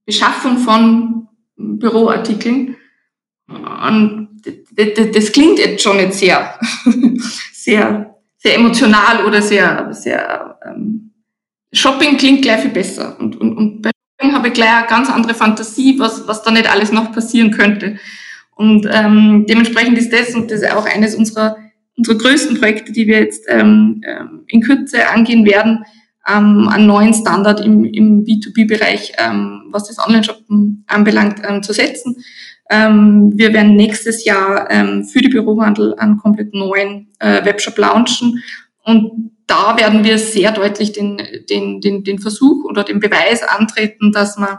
Beschaffung 0.05 0.59
von 0.59 1.29
Büroartikeln. 1.57 2.77
Und 3.47 4.43
das, 4.73 5.33
klingt 5.33 5.59
jetzt 5.59 5.83
schon 5.83 5.97
nicht 5.97 6.15
sehr, 6.15 6.59
sehr 7.53 8.19
sehr 8.39 8.55
emotional 8.55 9.25
oder 9.27 9.43
sehr, 9.43 9.89
sehr 9.93 10.59
ähm, 10.65 11.11
Shopping 11.73 12.17
klingt 12.17 12.43
gleich 12.43 12.63
viel 12.63 12.71
besser. 12.71 13.19
Und, 13.19 13.39
und, 13.39 13.57
und 13.57 13.83
bei 13.83 13.91
Shopping 13.91 14.35
habe 14.35 14.49
ich 14.49 14.55
gleich 14.55 14.73
eine 14.73 14.87
ganz 14.87 15.11
andere 15.11 15.35
Fantasie, 15.35 15.99
was, 15.99 16.27
was 16.27 16.43
da 16.43 16.51
nicht 16.51 16.71
alles 16.71 16.93
noch 16.93 17.13
passieren 17.13 17.51
könnte. 17.51 17.99
Und 18.55 18.89
ähm, 18.91 19.45
dementsprechend 19.47 19.99
ist 19.99 20.13
das, 20.13 20.35
und 20.35 20.51
das 20.51 20.63
ist 20.63 20.73
auch 20.73 20.87
eines 20.87 21.15
unserer, 21.15 21.57
unserer 21.99 22.17
größten 22.17 22.59
Projekte, 22.59 22.93
die 22.93 23.07
wir 23.07 23.21
jetzt 23.21 23.45
ähm, 23.49 24.03
ähm 24.07 24.45
in 24.47 24.63
Kürze 24.63 25.09
angehen 25.09 25.45
werden, 25.45 25.85
ähm, 26.27 26.69
einen 26.69 26.87
neuen 26.87 27.13
Standard 27.13 27.61
im, 27.61 27.85
im 27.85 28.25
B2B-Bereich, 28.25 29.13
ähm, 29.19 29.65
was 29.71 29.89
das 29.89 29.99
Online-Shoppen 29.99 30.85
anbelangt, 30.87 31.43
ähm, 31.47 31.63
zu 31.63 31.73
setzen. 31.73 32.17
Ähm, 32.71 33.33
wir 33.35 33.53
werden 33.53 33.77
nächstes 33.77 34.25
Jahr 34.25 34.71
ähm, 34.71 35.05
für 35.05 35.21
die 35.21 35.29
Bürohandel 35.29 35.95
einen 35.95 36.19
komplett 36.19 36.55
neuen 36.55 37.09
äh, 37.19 37.45
Webshop 37.45 37.79
launchen 37.79 38.43
und 38.85 39.33
da 39.47 39.77
werden 39.79 40.05
wir 40.05 40.19
sehr 40.19 40.53
deutlich 40.53 40.93
den, 40.93 41.21
den, 41.49 41.81
den, 41.81 42.05
den 42.05 42.19
Versuch 42.19 42.65
oder 42.65 42.85
den 42.85 43.01
Beweis 43.01 43.43
antreten, 43.43 44.13
dass 44.13 44.37
man 44.37 44.59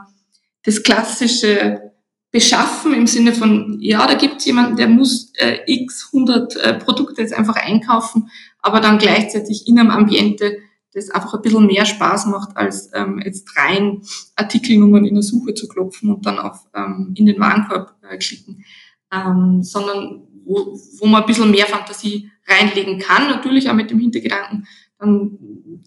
das 0.65 0.81
klassische 0.81 1.88
Beschaffen 2.31 2.93
im 2.93 3.07
Sinne 3.07 3.33
von, 3.33 3.77
ja, 3.79 4.05
da 4.05 4.13
gibt 4.13 4.37
es 4.37 4.45
jemanden, 4.45 4.75
der 4.77 4.87
muss 4.87 5.33
äh, 5.37 5.59
x 5.65 6.11
100 6.13 6.55
äh, 6.55 6.73
Produkte 6.75 7.21
jetzt 7.21 7.33
einfach 7.33 7.55
einkaufen, 7.55 8.29
aber 8.61 8.79
dann 8.79 8.99
gleichzeitig 8.99 9.67
in 9.67 9.79
einem 9.79 9.89
Ambiente 9.89 10.57
das 10.93 11.09
einfach 11.11 11.35
ein 11.35 11.41
bisschen 11.41 11.67
mehr 11.67 11.85
Spaß 11.85 12.27
macht, 12.27 12.57
als 12.57 12.91
ähm, 12.93 13.21
jetzt 13.23 13.55
rein 13.57 14.01
Artikelnummern 14.35 15.05
in 15.05 15.15
der 15.15 15.23
Suche 15.23 15.53
zu 15.53 15.67
klopfen 15.67 16.11
und 16.13 16.25
dann 16.25 16.39
auf 16.39 16.67
ähm, 16.73 17.13
in 17.15 17.25
den 17.25 17.39
Warenkorb 17.39 17.95
äh, 18.09 18.17
klicken, 18.17 18.65
ähm, 19.11 19.61
sondern 19.61 20.27
wo, 20.45 20.79
wo 20.99 21.05
man 21.05 21.21
ein 21.21 21.27
bisschen 21.27 21.51
mehr 21.51 21.67
Fantasie 21.67 22.31
reinlegen 22.47 22.99
kann, 22.99 23.27
natürlich 23.29 23.69
auch 23.69 23.75
mit 23.75 23.91
dem 23.91 23.99
Hintergedanken, 23.99 24.67
dann 24.97 25.37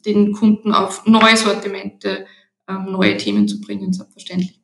den 0.06 0.32
Kunden 0.32 0.72
auf 0.72 1.04
neue 1.06 1.36
Sortimente, 1.36 2.26
ähm, 2.68 2.92
neue 2.92 3.16
Themen 3.16 3.48
zu 3.48 3.60
bringen, 3.60 3.92
selbstverständlich. 3.92 4.61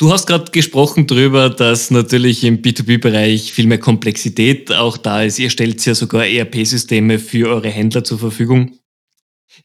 Du 0.00 0.12
hast 0.12 0.26
gerade 0.26 0.52
gesprochen 0.52 1.08
darüber, 1.08 1.50
dass 1.50 1.90
natürlich 1.90 2.44
im 2.44 2.62
B2B-Bereich 2.62 3.52
viel 3.52 3.66
mehr 3.66 3.80
Komplexität 3.80 4.70
auch 4.70 4.96
da 4.96 5.24
ist. 5.24 5.40
Ihr 5.40 5.50
stellt 5.50 5.84
ja 5.84 5.92
sogar 5.92 6.24
ERP-Systeme 6.24 7.18
für 7.18 7.48
eure 7.48 7.68
Händler 7.68 8.04
zur 8.04 8.20
Verfügung. 8.20 8.78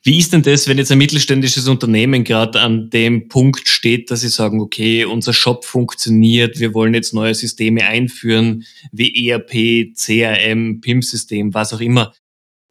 Wie 0.01 0.17
ist 0.17 0.33
denn 0.33 0.41
das, 0.41 0.67
wenn 0.67 0.79
jetzt 0.79 0.91
ein 0.91 0.97
mittelständisches 0.97 1.67
Unternehmen 1.67 2.23
gerade 2.23 2.61
an 2.61 2.89
dem 2.89 3.27
Punkt 3.27 3.67
steht, 3.67 4.09
dass 4.09 4.21
sie 4.21 4.29
sagen, 4.29 4.59
okay, 4.59 5.05
unser 5.05 5.33
Shop 5.33 5.65
funktioniert, 5.65 6.59
wir 6.59 6.73
wollen 6.73 6.95
jetzt 6.95 7.13
neue 7.13 7.35
Systeme 7.35 7.83
einführen, 7.83 8.65
wie 8.91 9.29
ERP, 9.29 9.93
CRM, 9.95 10.81
PIM-System, 10.81 11.53
was 11.53 11.73
auch 11.73 11.79
immer. 11.79 12.11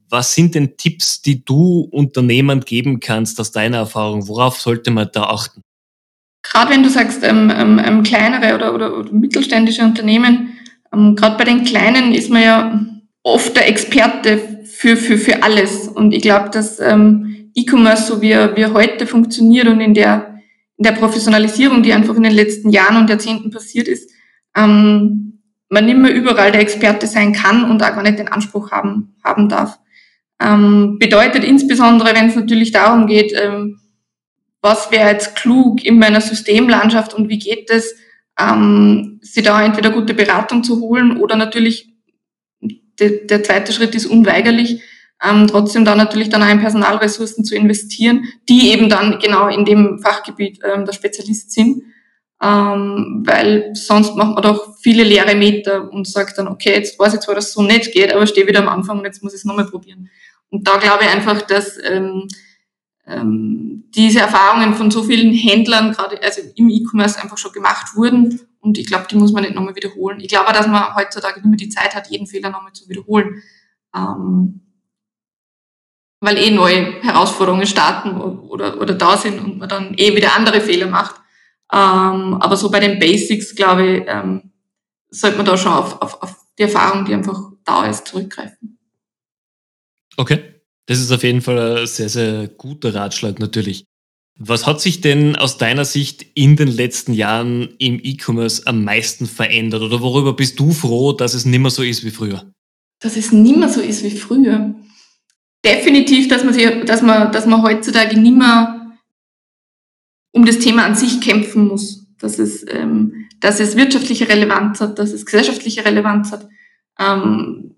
Was 0.09 0.35
sind 0.35 0.57
denn 0.57 0.77
Tipps, 0.77 1.23
die 1.23 1.45
du 1.45 1.89
Unternehmern 1.93 2.63
geben 2.63 2.99
kannst 2.99 3.39
aus 3.39 3.53
deiner 3.53 3.77
Erfahrung? 3.77 4.27
Worauf 4.27 4.61
sollte 4.61 4.91
man 4.91 5.11
da 5.13 5.23
achten? 5.23 5.63
Gerade 6.43 6.71
wenn 6.71 6.83
du 6.83 6.89
sagst, 6.89 7.23
ähm, 7.23 7.53
ähm, 7.57 7.81
ähm, 7.85 8.03
kleinere 8.03 8.55
oder, 8.55 8.75
oder, 8.75 8.99
oder 8.99 9.13
mittelständische 9.13 9.83
Unternehmen, 9.83 10.59
ähm, 10.93 11.15
gerade 11.15 11.37
bei 11.37 11.45
den 11.45 11.65
kleinen 11.65 12.13
ist 12.15 12.31
man 12.31 12.43
ja 12.43 12.87
oft 13.23 13.57
der 13.57 13.69
Experte 13.69 14.39
für, 14.65 14.97
für, 14.97 15.17
für 15.19 15.43
alles. 15.43 15.89
Und 15.89 16.13
ich 16.13 16.23
glaube, 16.23 16.51
dass 16.51 16.81
ähm, 16.81 17.51
E-Commerce, 17.55 18.07
so 18.07 18.21
wie 18.21 18.33
er, 18.33 18.57
wie 18.57 18.63
er 18.63 18.73
heute 18.73 19.07
funktioniert 19.07 19.69
und 19.69 19.81
in 19.81 19.95
der, 19.95 20.41
in 20.77 20.85
der 20.85 20.93
Professionalisierung, 20.93 21.83
die 21.83 21.93
einfach 21.93 22.17
in 22.17 22.25
den 22.25 22.33
letzten 22.33 22.71
Jahren 22.71 22.97
und 22.97 23.09
Jahrzehnten 23.09 23.51
passiert 23.51 23.87
ist, 23.87 24.11
ähm, 24.57 25.41
man 25.69 25.87
nicht 25.87 25.97
mehr 25.97 26.15
überall 26.15 26.53
der 26.53 26.61
Experte 26.61 27.07
sein 27.07 27.33
kann 27.33 27.71
und 27.71 27.83
auch 27.83 27.95
gar 27.95 28.03
nicht 28.03 28.19
den 28.19 28.29
Anspruch 28.29 28.73
haben, 28.73 29.15
haben 29.25 29.49
darf. 29.49 29.79
Ähm, 30.41 30.99
bedeutet 30.99 31.45
insbesondere, 31.45 32.15
wenn 32.15 32.29
es 32.29 32.37
natürlich 32.37 32.73
darum 32.73 33.07
geht, 33.07 33.33
ähm, 33.35 33.79
was 34.63 34.91
wäre 34.91 35.11
jetzt 35.11 35.35
klug 35.35 35.85
in 35.85 35.99
meiner 35.99 36.21
Systemlandschaft 36.21 37.13
und 37.13 37.29
wie 37.29 37.39
geht 37.39 37.69
es, 37.69 37.95
ähm, 38.39 39.19
sie 39.21 39.43
da 39.43 39.63
entweder 39.63 39.91
gute 39.91 40.15
Beratung 40.15 40.65
zu 40.65 40.81
holen 40.81 41.19
oder 41.19 41.37
natürlich 41.37 41.93
de, 42.61 43.27
der 43.27 43.43
zweite 43.43 43.73
Schritt 43.73 43.95
ist 43.95 44.07
unweigerlich, 44.07 44.81
ähm, 45.23 45.47
trotzdem 45.49 45.85
da 45.85 45.95
natürlich 45.95 46.29
dann 46.29 46.43
auch 46.43 46.51
in 46.51 46.61
Personalressourcen 46.61 47.45
zu 47.45 47.55
investieren, 47.55 48.25
die 48.49 48.71
eben 48.71 48.89
dann 48.89 49.19
genau 49.19 49.49
in 49.49 49.65
dem 49.65 49.99
Fachgebiet 49.99 50.61
ähm, 50.65 50.85
der 50.85 50.93
Spezialist 50.93 51.53
sind. 51.53 51.83
Ähm, 52.43 53.23
weil 53.25 53.71
sonst 53.75 54.17
macht 54.17 54.35
man 54.35 54.43
doch 54.43 54.77
viele 54.83 55.05
leere 55.05 55.37
Meter 55.37 55.93
und 55.93 56.09
sagt 56.09 56.39
dann, 56.39 56.49
okay, 56.49 56.73
jetzt 56.73 56.99
weiß 56.99 57.15
ich 57.15 57.21
zwar, 57.21 57.37
dass 57.37 57.49
es 57.49 57.53
so 57.53 57.63
nicht 57.63 57.93
geht, 57.93 58.13
aber 58.13 58.27
stehe 58.27 58.49
wieder 58.49 58.59
am 58.59 58.69
Anfang 58.69 58.99
und 58.99 59.05
jetzt 59.05 59.23
muss 59.23 59.33
ich 59.33 59.39
es 59.39 59.45
nochmal 59.45 59.67
probieren. 59.67 60.11
Und 60.51 60.67
da 60.67 60.79
glaube 60.79 61.05
ich 61.05 61.11
einfach, 61.11 61.43
dass 61.43 61.79
ähm, 61.85 62.27
ähm, 63.07 63.85
diese 63.95 64.21
Erfahrungen 64.21 64.75
von 64.75 64.91
so 64.91 65.03
vielen 65.03 65.33
Händlern, 65.33 65.93
gerade 65.93 66.23
also 66.23 66.41
im 66.55 66.69
E-Commerce, 66.69 67.21
einfach 67.21 67.39
schon 67.39 67.53
gemacht 67.53 67.97
wurden. 67.97 68.41
Und 68.61 68.79
ich 68.79 68.87
glaube, 68.87 69.07
die 69.11 69.17
muss 69.17 69.33
man 69.33 69.43
nicht 69.43 69.55
nochmal 69.55 69.75
wiederholen. 69.75 70.21
Ich 70.21 70.29
glaube, 70.29 70.53
dass 70.53 70.69
man 70.69 70.95
heutzutage 70.95 71.41
nicht 71.41 71.49
mehr 71.49 71.57
die 71.57 71.69
Zeit 71.69 71.95
hat, 71.95 72.09
jeden 72.09 72.27
Fehler 72.27 72.51
nochmal 72.51 72.73
zu 72.73 72.89
wiederholen. 72.89 73.43
Ähm, 73.95 74.61
weil 76.21 76.39
eh 76.39 76.51
neue 76.53 77.03
Herausforderungen 77.03 77.67
starten 77.67 78.21
oder, 78.21 78.81
oder 78.81 78.95
da 78.95 79.17
sind 79.17 79.41
und 79.41 79.59
man 79.59 79.69
dann 79.69 79.95
eh 79.97 80.15
wieder 80.15 80.37
andere 80.37 80.61
Fehler 80.61 80.87
macht. 80.87 81.17
Ähm, 81.73 82.35
aber 82.41 82.57
so 82.57 82.71
bei 82.71 82.79
den 82.79 83.01
Basics, 83.01 83.57
glaube 83.57 83.87
ich, 83.87 84.05
ähm, 84.07 84.53
sollte 85.11 85.37
man 85.37 85.47
da 85.47 85.57
schon 85.57 85.73
auf, 85.73 86.01
auf, 86.01 86.23
auf 86.23 86.37
die 86.57 86.63
Erfahrung, 86.63 87.05
die 87.05 87.15
einfach 87.15 87.41
da 87.65 87.87
ist, 87.87 88.07
zurückgreifen. 88.07 88.79
Okay. 90.17 90.52
Das 90.87 90.99
ist 90.99 91.13
auf 91.13 91.23
jeden 91.23 91.41
Fall 91.41 91.79
ein 91.79 91.87
sehr, 91.87 92.09
sehr 92.09 92.49
guter 92.49 92.95
Ratschlag 92.95 93.39
natürlich. 93.39 93.85
Was 94.39 94.67
hat 94.67 94.81
sich 94.81 95.01
denn 95.01 95.37
aus 95.37 95.59
deiner 95.59 95.85
Sicht 95.85 96.25
in 96.35 96.57
den 96.57 96.69
letzten 96.69 97.13
Jahren 97.13 97.75
im 97.79 98.01
E-Commerce 98.03 98.67
am 98.67 98.83
meisten 98.83 99.27
verändert? 99.27 99.83
Oder 99.83 100.01
worüber 100.01 100.33
bist 100.33 100.59
du 100.59 100.73
froh, 100.73 101.13
dass 101.13 101.35
es 101.35 101.45
nicht 101.45 101.61
mehr 101.61 101.71
so 101.71 101.83
ist 101.83 102.05
wie 102.05 102.11
früher? 102.11 102.51
Dass 103.01 103.17
es 103.17 103.31
nicht 103.31 103.57
mehr 103.57 103.69
so 103.69 103.81
ist 103.81 104.03
wie 104.03 104.11
früher. 104.11 104.75
Definitiv, 105.65 106.29
dass 106.29 106.45
man, 106.45 106.55
sich, 106.55 106.67
dass 106.87 107.03
man, 107.03 107.31
dass 107.31 107.47
man 107.47 107.63
heutzutage 107.63 108.19
nicht 108.19 108.37
mehr 108.37 108.97
um 110.33 110.47
das 110.47 110.59
Thema 110.59 110.87
an 110.87 110.97
sich 110.97 111.21
kämpfen 111.21 111.69
muss. 111.69 112.07
Dass 112.19 112.39
es, 112.39 112.65
ähm, 112.69 113.29
dass 113.39 113.61
es 113.61 113.77
wirtschaftliche 113.77 114.29
Relevanz 114.29 114.81
hat, 114.81 114.99
dass 114.99 115.13
es 115.13 115.27
gesellschaftliche 115.27 115.85
Relevanz 115.85 116.33
hat. 116.33 116.49
Ähm, 116.99 117.77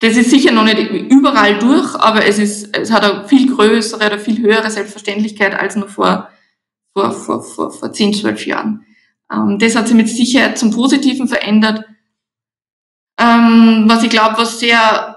das 0.00 0.16
ist 0.16 0.30
sicher 0.30 0.52
noch 0.52 0.64
nicht 0.64 0.78
überall 1.10 1.58
durch, 1.58 1.94
aber 1.94 2.26
es, 2.26 2.38
ist, 2.38 2.76
es 2.76 2.92
hat 2.92 3.04
eine 3.04 3.26
viel 3.26 3.54
größere 3.54 4.06
oder 4.06 4.18
viel 4.18 4.42
höhere 4.42 4.70
Selbstverständlichkeit 4.70 5.54
als 5.54 5.76
noch 5.76 5.88
vor, 5.88 6.28
vor, 6.92 7.12
vor, 7.12 7.42
vor, 7.42 7.70
vor 7.70 7.92
10, 7.92 8.14
12 8.14 8.46
Jahren. 8.46 8.84
Ähm, 9.32 9.58
das 9.58 9.74
hat 9.74 9.88
sich 9.88 9.96
mit 9.96 10.08
Sicherheit 10.08 10.58
zum 10.58 10.70
Positiven 10.70 11.28
verändert. 11.28 11.84
Ähm, 13.18 13.84
was 13.86 14.02
ich 14.02 14.10
glaube, 14.10 14.36
was 14.36 14.60
sehr 14.60 15.16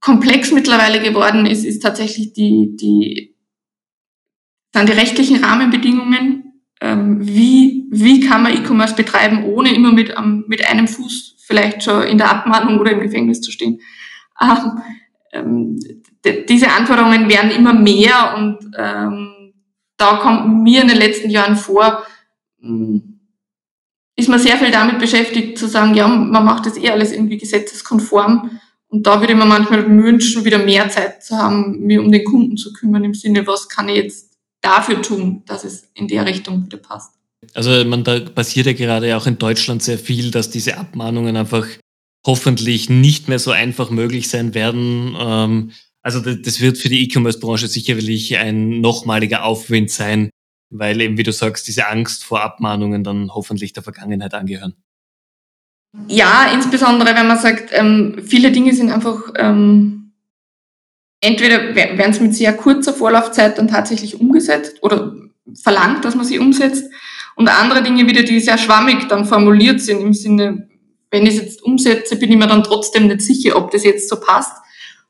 komplex 0.00 0.50
mittlerweile 0.50 1.00
geworden 1.00 1.46
ist, 1.46 1.64
ist 1.64 1.80
tatsächlich 1.80 2.32
die, 2.32 2.76
die, 2.76 3.36
dann 4.72 4.86
die 4.86 4.92
rechtlichen 4.92 5.42
Rahmenbedingungen. 5.42 6.62
Ähm, 6.80 7.18
wie, 7.26 7.86
wie 7.90 8.20
kann 8.20 8.42
man 8.42 8.52
E-Commerce 8.52 8.96
betreiben, 8.96 9.44
ohne 9.44 9.72
immer 9.74 9.92
mit, 9.92 10.14
mit 10.48 10.64
einem 10.68 10.88
Fuß 10.88 11.36
vielleicht 11.46 11.84
schon 11.84 12.02
in 12.02 12.18
der 12.18 12.30
Abmahnung 12.30 12.80
oder 12.80 12.90
im 12.90 13.00
Gefängnis 13.00 13.40
zu 13.40 13.52
stehen? 13.52 13.80
Ähm, 14.40 14.82
ähm 15.32 15.78
diese 16.48 16.72
Anforderungen 16.72 17.28
werden 17.28 17.50
immer 17.52 17.72
mehr 17.72 18.34
und 18.36 18.58
ähm, 18.76 19.52
da 19.96 20.16
kommt 20.16 20.62
mir 20.62 20.82
in 20.82 20.88
den 20.88 20.96
letzten 20.96 21.30
Jahren 21.30 21.56
vor, 21.56 22.02
hm, 22.60 23.20
ist 24.16 24.28
man 24.28 24.38
sehr 24.38 24.56
viel 24.56 24.70
damit 24.70 24.98
beschäftigt 24.98 25.58
zu 25.58 25.68
sagen, 25.68 25.94
ja, 25.94 26.08
man 26.08 26.44
macht 26.44 26.66
das 26.66 26.78
eh 26.78 26.90
alles 26.90 27.12
irgendwie 27.12 27.38
gesetzeskonform. 27.38 28.58
Und 28.88 29.06
da 29.06 29.20
würde 29.20 29.34
mir 29.34 29.44
manchmal 29.44 29.86
wünschen, 29.86 30.44
wieder 30.44 30.58
mehr 30.58 30.88
Zeit 30.88 31.22
zu 31.22 31.36
haben, 31.36 31.80
mir 31.80 32.00
um 32.00 32.10
den 32.10 32.24
Kunden 32.24 32.56
zu 32.56 32.72
kümmern, 32.72 33.04
im 33.04 33.14
Sinne, 33.14 33.46
was 33.46 33.68
kann 33.68 33.88
ich 33.88 33.96
jetzt 33.96 34.36
dafür 34.62 35.02
tun, 35.02 35.42
dass 35.46 35.64
es 35.64 35.90
in 35.94 36.08
der 36.08 36.24
Richtung 36.24 36.64
wieder 36.64 36.78
passt. 36.78 37.12
Also 37.52 37.84
man, 37.84 38.04
da 38.04 38.20
passiert 38.20 38.66
ja 38.66 38.72
gerade 38.72 39.16
auch 39.16 39.26
in 39.26 39.38
Deutschland 39.38 39.82
sehr 39.82 39.98
viel, 39.98 40.30
dass 40.30 40.50
diese 40.50 40.78
Abmahnungen 40.78 41.36
einfach 41.36 41.66
hoffentlich 42.26 42.90
nicht 42.90 43.28
mehr 43.28 43.38
so 43.38 43.52
einfach 43.52 43.90
möglich 43.90 44.28
sein 44.28 44.54
werden. 44.54 45.16
Ähm, 45.18 45.72
also 46.02 46.20
das 46.20 46.60
wird 46.60 46.78
für 46.78 46.88
die 46.88 47.02
E-Commerce-Branche 47.04 47.68
sicherlich 47.68 48.36
ein 48.36 48.80
nochmaliger 48.80 49.44
Aufwind 49.44 49.90
sein, 49.90 50.30
weil 50.70 51.00
eben, 51.00 51.18
wie 51.18 51.22
du 51.22 51.32
sagst, 51.32 51.66
diese 51.66 51.88
Angst 51.88 52.24
vor 52.24 52.42
Abmahnungen 52.42 53.02
dann 53.02 53.30
hoffentlich 53.34 53.72
der 53.72 53.82
Vergangenheit 53.82 54.34
angehören. 54.34 54.74
Ja, 56.08 56.50
insbesondere 56.52 57.14
wenn 57.16 57.26
man 57.26 57.38
sagt, 57.38 57.70
ähm, 57.72 58.20
viele 58.24 58.52
Dinge 58.52 58.74
sind 58.74 58.90
einfach, 58.90 59.32
ähm, 59.36 60.12
entweder 61.20 61.74
werden 61.74 62.10
es 62.10 62.20
mit 62.20 62.34
sehr 62.34 62.52
kurzer 62.52 62.92
Vorlaufzeit 62.92 63.56
dann 63.56 63.68
tatsächlich 63.68 64.20
umgesetzt 64.20 64.82
oder 64.82 65.14
verlangt, 65.54 66.04
dass 66.04 66.14
man 66.14 66.26
sie 66.26 66.38
umsetzt, 66.38 66.84
und 67.36 67.48
andere 67.48 67.82
Dinge 67.82 68.06
wieder, 68.08 68.22
die 68.22 68.40
sehr 68.40 68.58
schwammig 68.58 69.08
dann 69.08 69.26
formuliert 69.26 69.80
sind 69.80 70.00
im 70.00 70.14
Sinne, 70.14 70.68
wenn 71.16 71.26
ich 71.26 71.36
es 71.36 71.40
jetzt 71.40 71.62
umsetze, 71.62 72.16
bin 72.16 72.30
ich 72.30 72.36
mir 72.36 72.46
dann 72.46 72.62
trotzdem 72.62 73.06
nicht 73.06 73.22
sicher, 73.22 73.56
ob 73.56 73.70
das 73.70 73.84
jetzt 73.84 74.10
so 74.10 74.20
passt. 74.20 74.52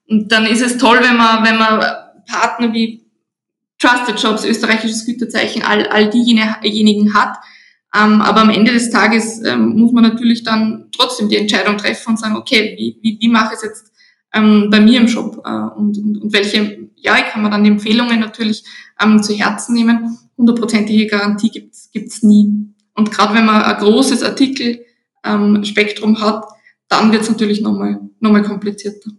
Und 0.08 0.30
dann 0.30 0.46
ist 0.46 0.62
es 0.62 0.78
toll, 0.78 1.00
wenn 1.02 1.16
man, 1.16 1.44
wenn 1.44 1.58
man 1.58 1.80
Partner 2.28 2.72
wie 2.72 3.04
Trusted 3.78 4.22
Jobs, 4.22 4.44
österreichisches 4.44 5.04
Güterzeichen, 5.04 5.62
all, 5.62 5.86
all 5.88 6.08
diejenigen 6.08 7.12
hat. 7.12 7.36
Ähm, 7.94 8.22
aber 8.22 8.42
am 8.42 8.50
Ende 8.50 8.72
des 8.72 8.90
Tages 8.90 9.42
ähm, 9.44 9.76
muss 9.76 9.92
man 9.92 10.04
natürlich 10.04 10.44
dann 10.44 10.86
trotzdem 10.96 11.28
die 11.28 11.36
Entscheidung 11.36 11.76
treffen 11.76 12.10
und 12.10 12.18
sagen, 12.18 12.36
okay, 12.36 12.76
wie, 12.78 12.98
wie, 13.02 13.18
wie 13.20 13.28
mache 13.28 13.54
ich 13.54 13.56
es 13.56 13.64
jetzt 13.64 13.92
ähm, 14.32 14.68
bei 14.70 14.80
mir 14.80 15.00
im 15.00 15.08
Shop? 15.08 15.42
Äh, 15.44 15.50
und, 15.50 15.98
und, 15.98 16.22
und 16.22 16.32
welche, 16.32 16.88
ja, 16.94 17.16
ich 17.18 17.32
kann 17.32 17.42
mir 17.42 17.50
dann 17.50 17.64
die 17.64 17.70
Empfehlungen 17.70 18.20
natürlich 18.20 18.62
ähm, 19.02 19.22
zu 19.22 19.34
Herzen 19.34 19.74
nehmen. 19.74 20.18
Hundertprozentige 20.38 21.08
Garantie 21.08 21.50
gibt's 21.50 21.90
gibt's 21.90 22.22
nie. 22.22 22.66
Und 22.94 23.10
gerade 23.10 23.34
wenn 23.34 23.44
man 23.44 23.62
ein 23.62 23.76
großes 23.76 24.22
Artikel 24.22 24.85
ähm, 25.26 25.64
Spektrum 25.64 26.20
hat, 26.20 26.44
dann 26.88 27.12
wird 27.12 27.22
es 27.22 27.28
natürlich 27.28 27.60
nochmal 27.60 28.00
noch 28.20 28.30
mal 28.30 28.42
komplizierter. 28.42 29.10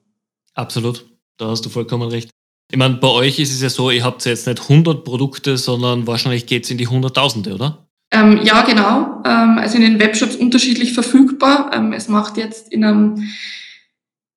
Absolut, 0.53 1.05
da 1.37 1.49
hast 1.49 1.65
du 1.65 1.69
vollkommen 1.69 2.09
recht. 2.09 2.29
Ich 2.71 2.77
meine, 2.77 2.95
bei 2.95 3.07
euch 3.07 3.39
ist 3.39 3.53
es 3.53 3.61
ja 3.61 3.69
so, 3.69 3.91
ihr 3.91 4.03
habt 4.03 4.25
ja 4.25 4.31
jetzt 4.31 4.47
nicht 4.47 4.61
100 4.61 5.05
Produkte, 5.05 5.57
sondern 5.57 6.05
wahrscheinlich 6.05 6.45
geht 6.45 6.65
es 6.65 6.71
in 6.71 6.77
die 6.77 6.87
Hunderttausende, 6.87 7.53
oder? 7.53 7.87
Ähm, 8.11 8.39
ja, 8.43 8.61
genau. 8.63 9.21
Ähm, 9.25 9.57
also 9.57 9.77
in 9.77 9.83
den 9.83 9.99
Webshops 9.99 10.35
unterschiedlich 10.35 10.93
verfügbar. 10.93 11.71
Ähm, 11.73 11.93
es 11.93 12.07
macht 12.07 12.37
jetzt 12.37 12.71
in 12.71 12.83
einem, 12.83 13.23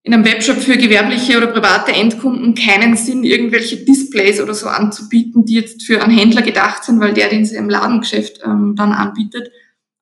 in 0.03 0.15
einem 0.15 0.25
Webshop 0.25 0.57
für 0.59 0.77
gewerbliche 0.77 1.37
oder 1.37 1.49
private 1.49 1.93
Endkunden 1.93 2.55
keinen 2.55 2.97
Sinn, 2.97 3.25
irgendwelche 3.25 3.85
Displays 3.85 4.41
oder 4.41 4.55
so 4.55 4.69
anzubieten, 4.69 5.45
die 5.45 5.55
jetzt 5.55 5.83
für 5.83 6.03
einen 6.03 6.17
Händler 6.17 6.43
gedacht 6.43 6.85
sind, 6.85 7.01
weil 7.01 7.15
der 7.15 7.29
den 7.29 7.45
sie 7.45 7.57
im 7.57 7.69
Ladengeschäft 7.69 8.41
ähm, 8.45 8.75
dann 8.77 8.93
anbietet. 8.93 9.51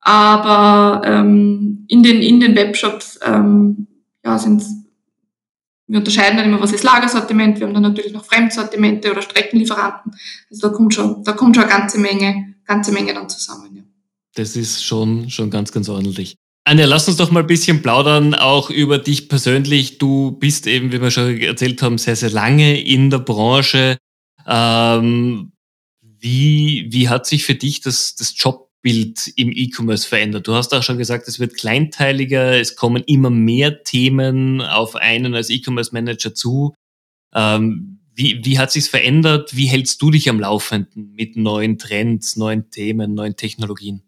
Aber 0.08 1.02
ähm, 1.04 1.84
in, 1.86 2.02
den, 2.02 2.22
in 2.22 2.40
den 2.40 2.56
Webshops 2.56 3.20
ähm, 3.22 3.86
ja, 4.24 4.38
sind 4.38 4.62
wir 5.86 5.98
unterscheiden 5.98 6.38
dann 6.38 6.46
immer, 6.46 6.62
was 6.62 6.72
ist 6.72 6.82
Lagersortiment, 6.82 7.60
wir 7.60 7.66
haben 7.66 7.74
dann 7.74 7.82
natürlich 7.82 8.14
noch 8.14 8.24
Fremdsortimente 8.24 9.10
oder 9.10 9.20
Streckenlieferanten. 9.20 10.12
Also 10.50 10.68
da 10.68 10.74
kommt 10.74 10.94
schon, 10.94 11.24
da 11.24 11.32
kommt 11.32 11.56
schon 11.56 11.64
eine 11.64 11.72
ganze 11.72 11.98
Menge, 11.98 12.54
ganze 12.64 12.90
Menge 12.92 13.12
dann 13.12 13.28
zusammen. 13.28 13.76
Ja. 13.76 13.82
Das 14.34 14.56
ist 14.56 14.82
schon, 14.82 15.28
schon 15.28 15.50
ganz, 15.50 15.72
ganz 15.72 15.90
ordentlich. 15.90 16.36
Anja, 16.64 16.86
lass 16.86 17.06
uns 17.06 17.18
doch 17.18 17.30
mal 17.30 17.40
ein 17.40 17.46
bisschen 17.46 17.82
plaudern, 17.82 18.34
auch 18.34 18.70
über 18.70 18.96
dich 18.96 19.28
persönlich. 19.28 19.98
Du 19.98 20.30
bist 20.32 20.66
eben, 20.66 20.90
wie 20.90 21.02
wir 21.02 21.10
schon 21.10 21.38
erzählt 21.38 21.82
haben, 21.82 21.98
sehr, 21.98 22.16
sehr 22.16 22.30
lange 22.30 22.80
in 22.80 23.10
der 23.10 23.18
Branche. 23.18 23.98
Ähm, 24.46 25.52
wie, 26.00 26.86
wie 26.90 27.10
hat 27.10 27.26
sich 27.26 27.44
für 27.44 27.54
dich 27.54 27.82
das, 27.82 28.14
das 28.14 28.34
Jobbild 28.82 29.32
im 29.36 29.52
E-Commerce 29.52 30.08
verändert? 30.08 30.46
Du 30.46 30.54
hast 30.54 30.74
auch 30.74 30.82
schon 30.82 30.98
gesagt, 30.98 31.28
es 31.28 31.38
wird 31.38 31.56
kleinteiliger, 31.56 32.58
es 32.58 32.76
kommen 32.76 33.02
immer 33.06 33.30
mehr 33.30 33.82
Themen 33.82 34.60
auf 34.60 34.96
einen 34.96 35.34
als 35.34 35.50
E-Commerce-Manager 35.50 36.34
zu. 36.34 36.74
Ähm, 37.34 38.00
wie, 38.14 38.40
wie 38.44 38.58
hat 38.58 38.72
sich's 38.72 38.88
verändert? 38.88 39.56
Wie 39.56 39.66
hältst 39.66 40.02
du 40.02 40.10
dich 40.10 40.28
am 40.28 40.40
Laufenden 40.40 41.12
mit 41.14 41.36
neuen 41.36 41.78
Trends, 41.78 42.36
neuen 42.36 42.70
Themen, 42.70 43.14
neuen 43.14 43.36
Technologien? 43.36 44.02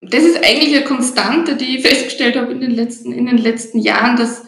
Das 0.00 0.24
ist 0.24 0.36
eigentlich 0.36 0.74
eine 0.74 0.84
Konstante, 0.84 1.56
die 1.56 1.76
ich 1.76 1.82
festgestellt 1.86 2.36
habe 2.36 2.52
in 2.52 2.60
den 2.60 2.72
letzten, 2.72 3.12
in 3.12 3.26
den 3.26 3.38
letzten 3.38 3.78
Jahren, 3.78 4.16
dass, 4.16 4.44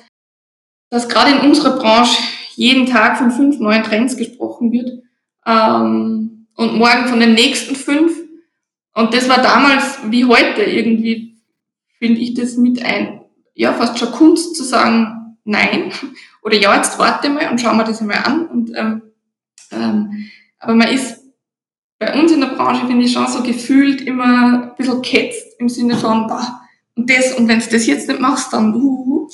dass 0.90 1.08
gerade 1.08 1.30
in 1.30 1.48
unserer 1.48 1.78
Branche 1.78 2.20
jeden 2.56 2.86
Tag 2.86 3.18
von 3.18 3.30
fünf 3.30 3.60
neuen 3.60 3.84
Trends 3.84 4.16
gesprochen 4.16 4.72
wird 4.72 5.02
ähm, 5.46 6.48
und 6.56 6.76
morgen 6.76 7.06
von 7.06 7.20
den 7.20 7.34
nächsten 7.34 7.76
fünf. 7.76 8.13
Und 8.94 9.12
das 9.12 9.28
war 9.28 9.42
damals 9.42 9.98
wie 10.08 10.24
heute 10.24 10.62
irgendwie, 10.62 11.36
finde 11.98 12.20
ich 12.20 12.34
das 12.34 12.56
mit 12.56 12.84
ein, 12.84 13.20
ja, 13.54 13.72
fast 13.72 13.98
schon 13.98 14.12
Kunst 14.12 14.56
zu 14.56 14.62
sagen, 14.62 15.36
nein. 15.44 15.92
Oder 16.42 16.56
ja, 16.56 16.74
jetzt 16.76 16.98
warte 16.98 17.28
mal 17.28 17.50
und 17.50 17.60
schauen 17.60 17.76
wir 17.76 17.84
das 17.84 18.00
einmal 18.00 18.18
an. 18.24 18.46
Und, 18.46 18.72
ähm, 18.76 19.02
ähm, 19.72 20.30
aber 20.58 20.74
man 20.74 20.88
ist 20.88 21.24
bei 21.98 22.20
uns 22.20 22.32
in 22.32 22.40
der 22.40 22.48
Branche, 22.48 22.86
finde 22.86 23.04
ich, 23.04 23.12
schon 23.12 23.26
so 23.28 23.42
gefühlt 23.42 24.02
immer 24.02 24.62
ein 24.62 24.76
bisschen 24.76 25.02
ketzt 25.02 25.58
im 25.58 25.68
Sinne 25.68 25.96
von, 25.96 26.26
bah, 26.26 26.60
und 26.96 27.10
das, 27.10 27.34
und 27.34 27.48
wenn 27.48 27.60
du 27.60 27.66
das 27.66 27.86
jetzt 27.86 28.08
nicht 28.08 28.20
machst, 28.20 28.52
dann, 28.52 28.74
uh, 28.74 28.78
uh. 28.78 29.28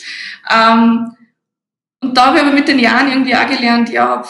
Ähm, 0.50 1.14
und 2.02 2.17
da 2.17 2.26
habe 2.26 2.38
ich 2.38 2.43
aber 2.43 2.52
mit 2.52 2.69
den 2.69 2.79
Jahren 2.79 3.09
irgendwie 3.09 3.35
auch 3.35 3.47
gelernt, 3.47 3.90
ja, 3.90 4.25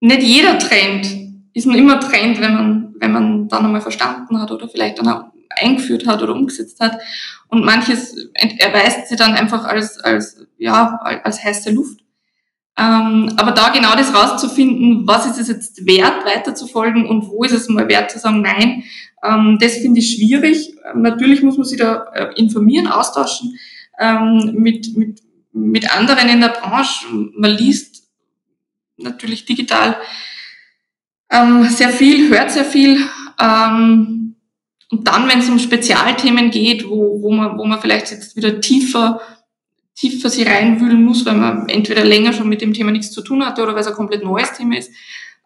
nicht 0.00 0.22
jeder 0.22 0.58
Trend 0.58 1.08
ist 1.52 1.66
nur 1.66 1.76
immer 1.76 1.98
Trend, 1.98 2.40
wenn 2.40 2.54
man, 2.54 2.89
wenn 3.00 3.12
man 3.12 3.48
dann 3.48 3.64
einmal 3.64 3.80
verstanden 3.80 4.40
hat 4.40 4.50
oder 4.50 4.68
vielleicht 4.68 4.98
dann 4.98 5.08
auch 5.08 5.24
eingeführt 5.48 6.06
hat 6.06 6.22
oder 6.22 6.34
umgesetzt 6.34 6.78
hat. 6.80 6.98
Und 7.48 7.64
manches 7.64 8.14
erweist 8.58 9.08
sich 9.08 9.18
dann 9.18 9.34
einfach 9.34 9.64
als, 9.64 9.98
als, 9.98 10.46
ja, 10.58 11.00
als 11.24 11.42
heiße 11.42 11.72
Luft. 11.72 12.00
Ähm, 12.78 13.32
aber 13.36 13.50
da 13.50 13.70
genau 13.70 13.94
das 13.94 14.14
rauszufinden, 14.14 15.06
was 15.06 15.26
ist 15.26 15.38
es 15.40 15.48
jetzt 15.48 15.86
wert, 15.86 16.24
weiterzufolgen 16.24 17.06
und 17.06 17.28
wo 17.28 17.42
ist 17.42 17.52
es 17.52 17.68
mal 17.68 17.88
wert 17.88 18.10
zu 18.10 18.18
sagen, 18.18 18.42
nein, 18.42 18.84
ähm, 19.22 19.58
das 19.60 19.78
finde 19.78 20.00
ich 20.00 20.14
schwierig. 20.14 20.74
Natürlich 20.94 21.42
muss 21.42 21.56
man 21.56 21.66
sich 21.66 21.78
da 21.78 22.04
äh, 22.14 22.32
informieren, 22.36 22.86
austauschen 22.86 23.58
ähm, 23.98 24.54
mit, 24.54 24.96
mit, 24.96 25.20
mit 25.52 25.94
anderen 25.94 26.28
in 26.28 26.40
der 26.40 26.48
Branche. 26.48 27.06
Man 27.36 27.50
liest 27.50 28.04
natürlich 28.96 29.44
digital 29.44 29.96
ähm, 31.30 31.64
sehr 31.64 31.90
viel, 31.90 32.28
hört 32.30 32.50
sehr 32.50 32.64
viel. 32.64 32.98
Ähm, 33.40 34.36
und 34.90 35.06
dann, 35.06 35.28
wenn 35.28 35.38
es 35.38 35.48
um 35.48 35.58
Spezialthemen 35.58 36.50
geht, 36.50 36.88
wo, 36.88 37.22
wo, 37.22 37.32
man, 37.32 37.56
wo 37.58 37.64
man 37.64 37.80
vielleicht 37.80 38.10
jetzt 38.10 38.36
wieder 38.36 38.60
tiefer 38.60 39.20
tiefer 40.00 40.30
sie 40.30 40.44
reinwühlen 40.44 41.04
muss, 41.04 41.26
weil 41.26 41.34
man 41.34 41.68
entweder 41.68 42.04
länger 42.04 42.32
schon 42.32 42.48
mit 42.48 42.62
dem 42.62 42.72
Thema 42.72 42.90
nichts 42.90 43.10
zu 43.10 43.20
tun 43.20 43.44
hatte 43.44 43.62
oder 43.62 43.74
weil 43.74 43.82
es 43.82 43.86
ein 43.86 43.94
komplett 43.94 44.24
neues 44.24 44.52
Thema 44.54 44.78
ist, 44.78 44.90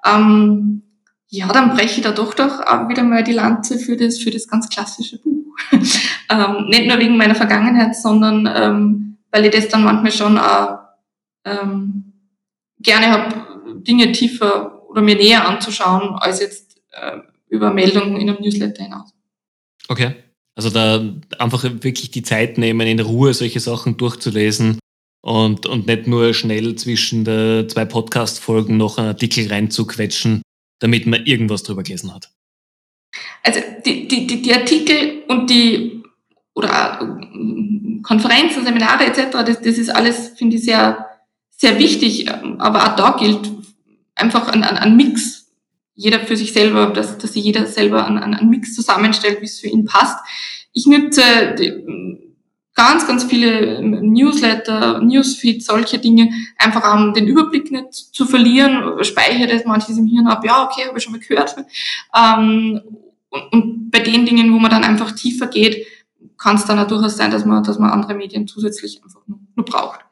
ähm, 0.04 0.82
ja, 1.28 1.48
dann 1.48 1.70
breche 1.70 1.98
ich 1.98 2.02
da 2.02 2.12
doch 2.12 2.34
doch 2.34 2.60
auch 2.60 2.88
wieder 2.88 3.02
mal 3.02 3.24
die 3.24 3.32
Lanze 3.32 3.78
für 3.78 3.96
das, 3.96 4.18
für 4.18 4.30
das 4.30 4.46
ganz 4.46 4.68
klassische 4.68 5.18
Buch. 5.20 5.56
ähm, 5.72 6.68
nicht 6.68 6.86
nur 6.86 6.98
wegen 6.98 7.16
meiner 7.16 7.34
Vergangenheit, 7.34 7.96
sondern 7.96 8.48
ähm, 8.54 9.16
weil 9.32 9.44
ich 9.46 9.50
das 9.50 9.68
dann 9.68 9.82
manchmal 9.82 10.12
schon 10.12 10.38
auch 10.38 10.78
ähm, 11.44 12.12
gerne 12.78 13.10
habe, 13.10 13.82
Dinge 13.82 14.12
tiefer 14.12 14.73
oder 14.94 15.02
mir 15.02 15.16
näher 15.16 15.46
anzuschauen, 15.48 16.14
als 16.14 16.40
jetzt 16.40 16.80
äh, 16.92 17.18
über 17.48 17.72
Meldungen 17.72 18.16
in 18.16 18.30
einem 18.30 18.40
Newsletter 18.40 18.84
hinaus. 18.84 19.12
Okay. 19.88 20.14
Also 20.54 20.70
da 20.70 21.04
einfach 21.40 21.64
wirklich 21.64 22.12
die 22.12 22.22
Zeit 22.22 22.58
nehmen, 22.58 22.86
in 22.86 23.00
Ruhe 23.00 23.34
solche 23.34 23.58
Sachen 23.58 23.96
durchzulesen 23.96 24.78
und, 25.20 25.66
und 25.66 25.88
nicht 25.88 26.06
nur 26.06 26.32
schnell 26.32 26.76
zwischen 26.76 27.24
der 27.24 27.66
zwei 27.66 27.84
Podcast-Folgen 27.84 28.76
noch 28.76 28.98
einen 28.98 29.08
Artikel 29.08 29.48
reinzuquetschen, 29.48 30.42
damit 30.78 31.08
man 31.08 31.26
irgendwas 31.26 31.64
drüber 31.64 31.82
gelesen 31.82 32.14
hat. 32.14 32.30
Also 33.42 33.58
die, 33.84 34.06
die, 34.06 34.28
die, 34.28 34.42
die 34.42 34.54
Artikel 34.54 35.24
und 35.26 35.50
die 35.50 36.04
oder 36.54 37.00
äh, 37.00 38.00
Konferenzen, 38.02 38.64
Seminare 38.64 39.06
etc., 39.06 39.32
das, 39.44 39.60
das 39.60 39.76
ist 39.76 39.90
alles, 39.90 40.34
finde 40.36 40.54
ich, 40.54 40.64
sehr, 40.64 41.04
sehr 41.50 41.80
wichtig. 41.80 42.30
Aber 42.30 42.84
auch 42.84 42.96
da 42.96 43.16
gilt 43.18 43.50
einfach 44.14 44.48
ein, 44.48 44.62
ein, 44.62 44.76
ein 44.76 44.96
Mix 44.96 45.44
jeder 45.94 46.20
für 46.20 46.36
sich 46.36 46.52
selber, 46.52 46.86
dass, 46.86 47.18
dass 47.18 47.34
sich 47.34 47.44
jeder 47.44 47.66
selber 47.66 48.06
einen, 48.06 48.34
einen 48.34 48.50
Mix 48.50 48.74
zusammenstellt, 48.74 49.40
wie 49.40 49.46
es 49.46 49.60
für 49.60 49.68
ihn 49.68 49.84
passt. 49.84 50.18
Ich 50.72 50.86
nutze 50.86 51.22
ganz, 52.74 53.06
ganz 53.06 53.24
viele 53.24 53.80
Newsletter, 53.80 55.00
Newsfeed, 55.00 55.64
solche 55.64 55.98
Dinge, 55.98 56.30
einfach 56.58 56.92
um 56.92 57.14
den 57.14 57.28
Überblick 57.28 57.70
nicht 57.70 57.92
zu 57.92 58.26
verlieren, 58.26 59.04
speichere 59.04 59.46
das 59.46 59.64
manches 59.64 59.96
im 59.96 60.06
Hirn 60.06 60.26
ab, 60.26 60.44
ja, 60.44 60.64
okay, 60.64 60.86
habe 60.86 60.98
ich 60.98 61.04
schon 61.04 61.12
mal 61.12 61.20
gehört. 61.20 61.54
Ähm, 62.16 62.80
und, 63.28 63.52
und 63.52 63.90
bei 63.90 64.00
den 64.00 64.26
Dingen, 64.26 64.52
wo 64.52 64.58
man 64.58 64.72
dann 64.72 64.84
einfach 64.84 65.12
tiefer 65.12 65.46
geht, 65.46 65.86
kann 66.36 66.56
es 66.56 66.64
dann 66.64 66.78
auch 66.80 66.88
durchaus 66.88 67.16
sein, 67.16 67.30
dass 67.30 67.44
man, 67.44 67.62
dass 67.62 67.78
man 67.78 67.90
andere 67.90 68.14
Medien 68.14 68.48
zusätzlich 68.48 69.00
einfach 69.04 69.20
nur, 69.26 69.38
nur 69.54 69.64
braucht. 69.64 70.03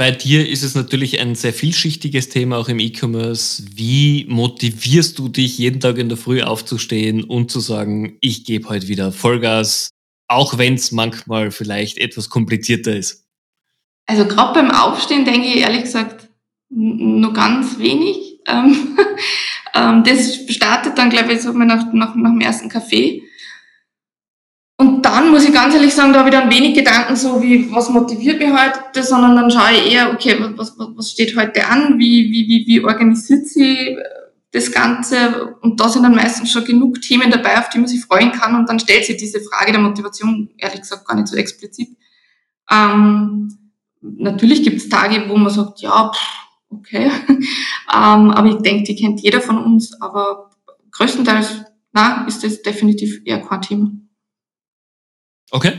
Bei 0.00 0.12
dir 0.12 0.48
ist 0.48 0.62
es 0.62 0.74
natürlich 0.74 1.20
ein 1.20 1.34
sehr 1.34 1.52
vielschichtiges 1.52 2.30
Thema 2.30 2.56
auch 2.56 2.70
im 2.70 2.78
E-Commerce. 2.78 3.62
Wie 3.74 4.24
motivierst 4.30 5.18
du 5.18 5.28
dich, 5.28 5.58
jeden 5.58 5.78
Tag 5.78 5.98
in 5.98 6.08
der 6.08 6.16
Früh 6.16 6.40
aufzustehen 6.40 7.22
und 7.22 7.50
zu 7.50 7.60
sagen, 7.60 8.16
ich 8.22 8.46
gebe 8.46 8.70
heute 8.70 8.88
wieder 8.88 9.12
Vollgas, 9.12 9.90
auch 10.26 10.56
wenn 10.56 10.72
es 10.72 10.90
manchmal 10.90 11.50
vielleicht 11.50 11.98
etwas 11.98 12.30
komplizierter 12.30 12.96
ist? 12.96 13.26
Also 14.06 14.24
gerade 14.24 14.54
beim 14.54 14.70
Aufstehen 14.70 15.26
denke 15.26 15.46
ich 15.48 15.56
ehrlich 15.56 15.82
gesagt 15.82 16.30
nur 16.70 17.34
ganz 17.34 17.78
wenig. 17.78 18.16
Ähm, 18.46 18.98
ähm, 19.74 20.02
das 20.02 20.46
startet 20.48 20.96
dann, 20.96 21.10
glaube 21.10 21.34
ich, 21.34 21.42
so 21.42 21.52
nach, 21.52 21.92
nach, 21.92 22.16
nach 22.16 22.30
dem 22.30 22.40
ersten 22.40 22.70
Kaffee. 22.70 23.22
Und 24.80 25.02
dann 25.02 25.30
muss 25.30 25.44
ich 25.44 25.52
ganz 25.52 25.74
ehrlich 25.74 25.92
sagen, 25.92 26.14
da 26.14 26.20
habe 26.20 26.30
ich 26.30 26.34
dann 26.34 26.50
wenig 26.50 26.72
Gedanken 26.72 27.14
so 27.14 27.42
wie, 27.42 27.70
was 27.70 27.90
motiviert 27.90 28.38
mich 28.38 28.50
heute, 28.50 29.02
sondern 29.02 29.36
dann 29.36 29.50
schaue 29.50 29.72
ich 29.74 29.92
eher, 29.92 30.10
okay, 30.10 30.38
was, 30.56 30.72
was, 30.78 30.88
was 30.96 31.10
steht 31.10 31.36
heute 31.36 31.66
an, 31.66 31.98
wie, 31.98 32.30
wie, 32.32 32.48
wie, 32.48 32.66
wie 32.66 32.82
organisiert 32.82 33.46
sie 33.46 33.76
äh, 33.88 34.02
das 34.52 34.72
Ganze 34.72 35.54
und 35.60 35.78
da 35.78 35.90
sind 35.90 36.04
dann 36.04 36.14
meistens 36.14 36.50
schon 36.50 36.64
genug 36.64 37.02
Themen 37.02 37.30
dabei, 37.30 37.58
auf 37.58 37.68
die 37.68 37.76
man 37.76 37.88
sich 37.88 38.02
freuen 38.02 38.32
kann 38.32 38.54
und 38.54 38.70
dann 38.70 38.80
stellt 38.80 39.04
sich 39.04 39.18
diese 39.18 39.42
Frage 39.42 39.72
der 39.72 39.82
Motivation 39.82 40.48
ehrlich 40.56 40.80
gesagt 40.80 41.06
gar 41.06 41.14
nicht 41.14 41.28
so 41.28 41.36
explizit. 41.36 41.90
Ähm, 42.70 43.54
natürlich 44.00 44.62
gibt 44.62 44.78
es 44.78 44.88
Tage, 44.88 45.28
wo 45.28 45.36
man 45.36 45.52
sagt, 45.52 45.82
ja, 45.82 46.10
pff, 46.10 46.20
okay, 46.70 47.10
ähm, 47.28 48.30
aber 48.30 48.48
ich 48.48 48.62
denke, 48.62 48.84
die 48.84 48.96
kennt 48.96 49.20
jeder 49.20 49.42
von 49.42 49.58
uns, 49.58 50.00
aber 50.00 50.52
größtenteils, 50.92 51.64
na, 51.92 52.24
ist 52.26 52.42
das 52.42 52.62
definitiv 52.62 53.20
eher 53.26 53.42
kein 53.42 53.60
Thema. 53.60 53.90
Okay, 55.50 55.72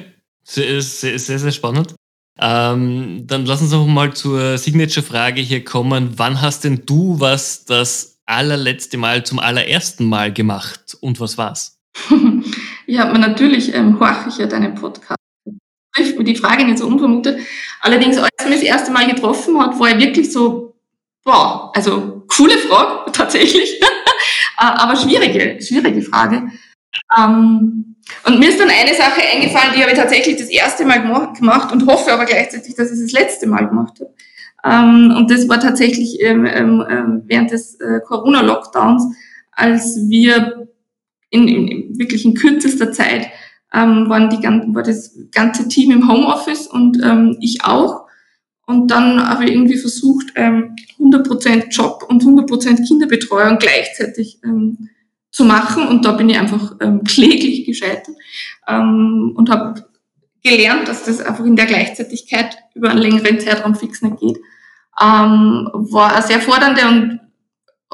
sehr, 0.43 0.81
sehr, 0.81 1.17
sehr, 1.17 1.51
spannend. 1.51 1.95
Ähm, 2.39 3.23
dann 3.25 3.45
lass 3.45 3.61
uns 3.61 3.71
noch 3.71 3.85
mal 3.87 4.13
zur 4.13 4.57
Signature-Frage 4.57 5.41
hier 5.41 5.63
kommen. 5.63 6.13
Wann 6.17 6.41
hast 6.41 6.63
denn 6.63 6.83
du 6.85 7.19
was 7.19 7.65
das 7.65 8.19
allerletzte 8.25 8.97
Mal 8.97 9.23
zum 9.25 9.39
allerersten 9.39 10.05
Mal 10.05 10.33
gemacht 10.33 10.97
und 11.01 11.19
was 11.19 11.37
war's? 11.37 11.79
ja, 12.85 13.05
natürlich 13.17 13.73
ähm, 13.73 13.99
horche 13.99 14.29
ich 14.29 14.37
ja 14.37 14.47
deinen 14.47 14.75
Podcast. 14.75 15.19
Trifft 15.93 16.17
mir 16.17 16.23
die 16.23 16.35
Frage 16.35 16.65
nicht 16.65 16.79
so 16.79 16.87
unvermutet. 16.87 17.39
Allerdings, 17.81 18.17
als 18.17 18.29
mich 18.45 18.59
das 18.59 18.63
erste 18.63 18.91
Mal 18.91 19.07
getroffen 19.07 19.59
hat, 19.59 19.77
war 19.79 19.89
er 19.89 19.99
wirklich 19.99 20.31
so, 20.31 20.75
boah, 21.23 21.71
also 21.75 22.25
coole 22.35 22.57
Frage, 22.57 23.11
tatsächlich. 23.13 23.79
Äh, 24.57 24.65
aber 24.65 24.95
schwierige, 24.95 25.59
schwierige 25.59 26.03
Frage. 26.03 26.51
Ähm, 27.17 27.95
und 28.25 28.39
mir 28.39 28.49
ist 28.49 28.59
dann 28.59 28.69
eine 28.69 28.93
Sache 28.93 29.21
eingefallen, 29.33 29.73
die 29.75 29.81
habe 29.81 29.91
ich 29.91 29.97
tatsächlich 29.97 30.37
das 30.37 30.49
erste 30.49 30.85
Mal 30.85 31.01
gemacht 31.01 31.71
und 31.71 31.87
hoffe 31.87 32.11
aber 32.11 32.25
gleichzeitig, 32.25 32.75
dass 32.75 32.91
ich 32.91 32.99
es 32.99 33.11
das 33.11 33.19
letzte 33.19 33.47
Mal 33.47 33.67
gemacht 33.67 33.99
habe. 33.99 34.13
Ähm, 34.63 35.13
und 35.15 35.31
das 35.31 35.47
war 35.49 35.59
tatsächlich 35.59 36.21
ähm, 36.21 36.45
ähm, 36.45 36.85
ähm 36.89 37.23
während 37.25 37.51
des 37.51 37.79
äh, 37.79 37.99
Corona-Lockdowns, 38.05 39.15
als 39.51 39.97
wir 40.07 40.67
in, 41.29 41.47
in, 41.47 41.97
wirklich 41.97 42.25
in 42.25 42.35
kürzester 42.35 42.91
Zeit 42.91 43.27
ähm, 43.73 44.09
waren 44.09 44.29
die, 44.29 44.43
war 44.73 44.83
das 44.83 45.17
ganze 45.31 45.67
Team 45.67 45.91
im 45.91 46.07
Homeoffice 46.07 46.67
und 46.67 47.01
ähm, 47.03 47.37
ich 47.39 47.63
auch. 47.63 48.05
Und 48.67 48.89
dann 48.91 49.27
habe 49.27 49.45
ich 49.45 49.51
irgendwie 49.51 49.77
versucht, 49.77 50.27
ähm, 50.35 50.75
100% 50.99 51.69
Job 51.69 52.05
und 52.07 52.23
100% 52.23 52.87
Kinderbetreuung 52.87 53.57
gleichzeitig 53.57 54.39
ähm, 54.43 54.89
zu 55.31 55.45
machen 55.45 55.87
und 55.87 56.05
da 56.05 56.11
bin 56.11 56.29
ich 56.29 56.37
einfach 56.37 56.75
ähm, 56.81 57.03
kläglich 57.07 57.65
gescheitert. 57.65 58.15
ähm, 58.67 59.33
und 59.35 59.49
habe 59.49 59.85
gelernt, 60.43 60.87
dass 60.87 61.05
das 61.05 61.21
einfach 61.21 61.45
in 61.45 61.55
der 61.55 61.67
Gleichzeitigkeit 61.67 62.57
über 62.73 62.89
einen 62.89 63.01
längeren 63.01 63.39
Zeitraum 63.39 63.75
fix 63.75 64.01
nicht 64.01 64.19
geht. 64.19 64.37
Ähm, 64.99 65.69
war 65.73 66.15
eine 66.15 66.25
sehr 66.25 66.41
fordernde 66.41 66.87
und 66.87 67.19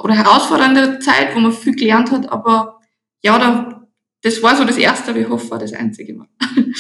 oder 0.02 0.14
herausfordernde 0.14 1.00
Zeit, 1.00 1.36
wo 1.36 1.40
man 1.40 1.52
viel 1.52 1.76
gelernt 1.76 2.12
hat, 2.12 2.30
aber 2.32 2.80
ja, 3.24 3.40
da, 3.40 3.88
das 4.22 4.44
war 4.44 4.56
so 4.56 4.64
das 4.64 4.78
Erste, 4.78 5.10
aber 5.10 5.20
ich 5.20 5.30
hoffe, 5.30 5.50
war 5.50 5.60
das 5.60 5.74
Einzige 5.74 6.14
Mal. 6.14 6.28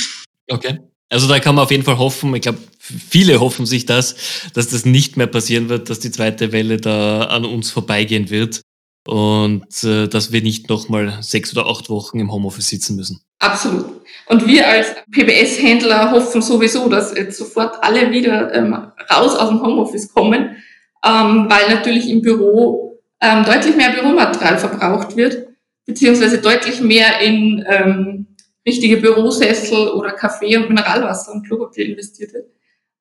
Okay. 0.49 0.79
Also 1.09 1.27
da 1.27 1.39
kann 1.39 1.55
man 1.55 1.65
auf 1.65 1.71
jeden 1.71 1.83
Fall 1.83 1.97
hoffen, 1.97 2.33
ich 2.35 2.41
glaube, 2.41 2.59
viele 2.79 3.41
hoffen 3.41 3.65
sich 3.65 3.85
das, 3.85 4.15
dass 4.53 4.69
das 4.69 4.85
nicht 4.85 5.17
mehr 5.17 5.27
passieren 5.27 5.67
wird, 5.67 5.89
dass 5.89 5.99
die 5.99 6.11
zweite 6.11 6.53
Welle 6.53 6.77
da 6.77 7.23
an 7.23 7.43
uns 7.43 7.69
vorbeigehen 7.69 8.29
wird 8.29 8.61
und 9.07 9.83
äh, 9.83 10.07
dass 10.07 10.31
wir 10.31 10.41
nicht 10.41 10.69
nochmal 10.69 11.17
sechs 11.21 11.55
oder 11.55 11.67
acht 11.67 11.89
Wochen 11.89 12.19
im 12.19 12.31
Homeoffice 12.31 12.69
sitzen 12.69 12.95
müssen. 12.95 13.21
Absolut. 13.39 13.85
Und 14.27 14.45
wir 14.47 14.67
als 14.67 14.87
PBS-Händler 15.11 16.11
hoffen 16.11 16.41
sowieso, 16.41 16.89
dass 16.89 17.15
jetzt 17.15 17.37
sofort 17.37 17.81
alle 17.81 18.11
wieder 18.11 18.53
ähm, 18.53 18.73
raus 19.09 19.35
aus 19.35 19.49
dem 19.49 19.61
Homeoffice 19.61 20.13
kommen, 20.13 20.57
ähm, 21.05 21.47
weil 21.49 21.73
natürlich 21.73 22.09
im 22.09 22.21
Büro 22.21 22.99
ähm, 23.21 23.45
deutlich 23.45 23.75
mehr 23.75 23.91
Büromaterial 23.91 24.57
verbraucht 24.57 25.15
wird, 25.15 25.47
beziehungsweise 25.85 26.39
deutlich 26.41 26.81
mehr 26.81 27.21
in 27.21 27.63
ähm, 27.67 28.27
richtige 28.65 28.97
Bürosessel 28.97 29.89
oder 29.89 30.11
Kaffee 30.11 30.57
und 30.57 30.67
Mineralwasser 30.67 31.31
und 31.31 31.47
Klopapier 31.47 31.85
investiert 31.85 32.33
wird. 32.33 32.47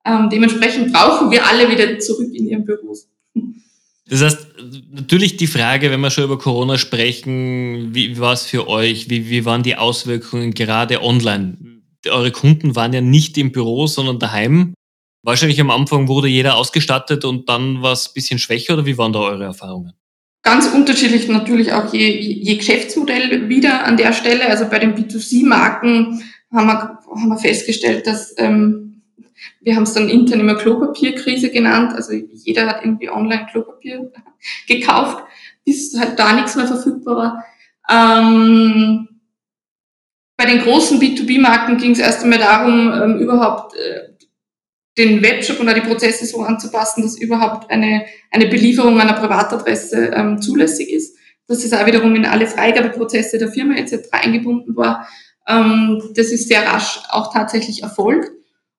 Ähm, 0.04 0.28
dementsprechend 0.30 0.92
brauchen 0.92 1.30
wir 1.30 1.44
alle 1.44 1.68
wieder 1.68 1.98
zurück 1.98 2.32
in 2.32 2.46
ihren 2.46 2.64
Büros. 2.64 3.08
Das 4.08 4.22
heißt, 4.22 4.46
natürlich 4.92 5.36
die 5.36 5.48
Frage, 5.48 5.90
wenn 5.90 6.00
wir 6.00 6.10
schon 6.10 6.24
über 6.24 6.38
Corona 6.38 6.78
sprechen, 6.78 7.94
wie 7.94 8.18
war 8.18 8.34
es 8.34 8.44
für 8.44 8.68
euch? 8.68 9.10
Wie, 9.10 9.28
wie 9.28 9.44
waren 9.44 9.64
die 9.64 9.76
Auswirkungen 9.76 10.54
gerade 10.54 11.02
online? 11.02 11.56
Eure 12.08 12.30
Kunden 12.30 12.76
waren 12.76 12.92
ja 12.92 13.00
nicht 13.00 13.36
im 13.36 13.50
Büro, 13.50 13.88
sondern 13.88 14.20
daheim. 14.20 14.74
Wahrscheinlich 15.24 15.60
am 15.60 15.70
Anfang 15.70 16.06
wurde 16.06 16.28
jeder 16.28 16.56
ausgestattet 16.56 17.24
und 17.24 17.48
dann 17.48 17.82
war 17.82 17.92
es 17.92 18.08
ein 18.08 18.14
bisschen 18.14 18.38
schwächer 18.38 18.74
oder 18.74 18.86
wie 18.86 18.96
waren 18.96 19.12
da 19.12 19.18
eure 19.18 19.42
Erfahrungen? 19.42 19.92
Ganz 20.44 20.68
unterschiedlich 20.68 21.26
natürlich 21.26 21.72
auch 21.72 21.92
je, 21.92 22.08
je 22.08 22.54
Geschäftsmodell 22.54 23.48
wieder 23.48 23.84
an 23.84 23.96
der 23.96 24.12
Stelle. 24.12 24.46
Also 24.46 24.66
bei 24.70 24.78
den 24.78 24.94
B2C-Marken 24.94 26.22
haben 26.52 26.66
wir, 26.68 26.98
haben 27.10 27.28
wir 27.28 27.38
festgestellt, 27.38 28.06
dass 28.06 28.32
ähm, 28.38 28.85
wir 29.60 29.76
haben 29.76 29.82
es 29.82 29.94
dann 29.94 30.08
intern 30.08 30.40
immer 30.40 30.54
Klopapierkrise 30.54 31.50
genannt. 31.50 31.92
Also 31.94 32.12
jeder 32.12 32.66
hat 32.66 32.84
irgendwie 32.84 33.10
online 33.10 33.46
Klopapier 33.50 34.12
gekauft, 34.68 35.24
bis 35.64 35.98
halt 35.98 36.18
da 36.18 36.32
nichts 36.32 36.56
mehr 36.56 36.66
verfügbar 36.66 37.16
war. 37.16 37.44
Ähm, 37.88 39.08
bei 40.36 40.44
den 40.46 40.60
großen 40.60 41.00
B2B-Marken 41.00 41.78
ging 41.78 41.92
es 41.92 41.98
erst 41.98 42.22
einmal 42.22 42.38
darum, 42.38 42.92
ähm, 42.92 43.18
überhaupt 43.18 43.74
äh, 43.74 44.16
den 44.98 45.22
Webshop 45.22 45.60
und 45.60 45.68
auch 45.68 45.74
die 45.74 45.80
Prozesse 45.80 46.26
so 46.26 46.42
anzupassen, 46.42 47.02
dass 47.02 47.18
überhaupt 47.18 47.70
eine, 47.70 48.06
eine 48.30 48.46
Belieferung 48.46 49.00
einer 49.00 49.14
Privatadresse 49.14 50.10
ähm, 50.14 50.40
zulässig 50.40 50.90
ist. 50.90 51.16
Dass 51.48 51.64
es 51.64 51.72
auch 51.72 51.86
wiederum 51.86 52.14
in 52.16 52.26
alle 52.26 52.46
Freigabeprozesse 52.46 53.38
der 53.38 53.48
Firma 53.48 53.74
etc. 53.74 54.08
eingebunden 54.12 54.74
war. 54.76 55.08
Ähm, 55.46 56.02
das 56.14 56.28
ist 56.28 56.48
sehr 56.48 56.66
rasch 56.66 57.00
auch 57.08 57.32
tatsächlich 57.32 57.82
erfolgt. 57.82 58.32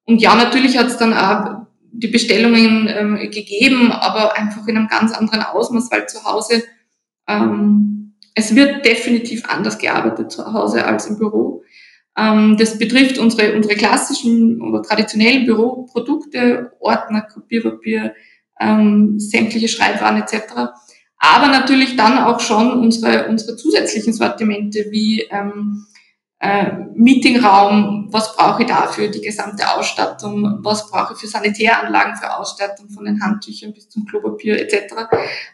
Und 0.07 0.21
ja, 0.21 0.35
natürlich 0.35 0.77
hat 0.77 0.87
es 0.87 0.97
dann 0.97 1.13
auch 1.13 1.67
die 1.91 2.07
Bestellungen 2.07 2.87
ähm, 2.87 3.15
gegeben, 3.29 3.91
aber 3.91 4.37
einfach 4.37 4.67
in 4.67 4.77
einem 4.77 4.87
ganz 4.87 5.13
anderen 5.13 5.43
Ausmaß, 5.43 5.91
weil 5.91 6.07
zu 6.07 6.23
Hause, 6.23 6.63
ähm, 7.27 8.13
es 8.33 8.55
wird 8.55 8.85
definitiv 8.85 9.43
anders 9.49 9.77
gearbeitet 9.77 10.31
zu 10.31 10.53
Hause 10.53 10.85
als 10.85 11.07
im 11.07 11.17
Büro. 11.17 11.63
Ähm, 12.17 12.55
das 12.57 12.77
betrifft 12.77 13.17
unsere, 13.17 13.55
unsere 13.55 13.75
klassischen 13.75 14.61
oder 14.61 14.81
traditionellen 14.81 15.45
Büroprodukte, 15.45 16.71
Ordner, 16.79 17.21
Kopierpapier, 17.21 18.15
ähm, 18.59 19.19
sämtliche 19.19 19.67
Schreibwaren 19.67 20.21
etc. 20.21 20.53
Aber 21.17 21.47
natürlich 21.47 21.95
dann 21.97 22.17
auch 22.19 22.39
schon 22.39 22.79
unsere, 22.79 23.27
unsere 23.27 23.57
zusätzlichen 23.57 24.13
Sortimente 24.13 24.85
wie 24.89 25.27
ähm, 25.31 25.85
äh, 26.39 26.71
Meetingraum, 26.93 28.07
was 28.11 28.35
brauche 28.35 28.61
ich 28.61 28.67
dafür, 28.67 29.07
die 29.07 29.21
gesamte 29.21 29.67
Ausstattung, 29.75 30.59
was 30.61 30.89
brauche 30.89 31.13
ich 31.13 31.19
für 31.19 31.27
Sanitäranlagen, 31.27 32.15
für 32.15 32.37
Ausstattung 32.37 32.89
von 32.89 33.05
den 33.05 33.21
Handtüchern 33.21 33.73
bis 33.73 33.89
zum 33.89 34.05
Klopapier 34.05 34.59
etc. 34.59 34.93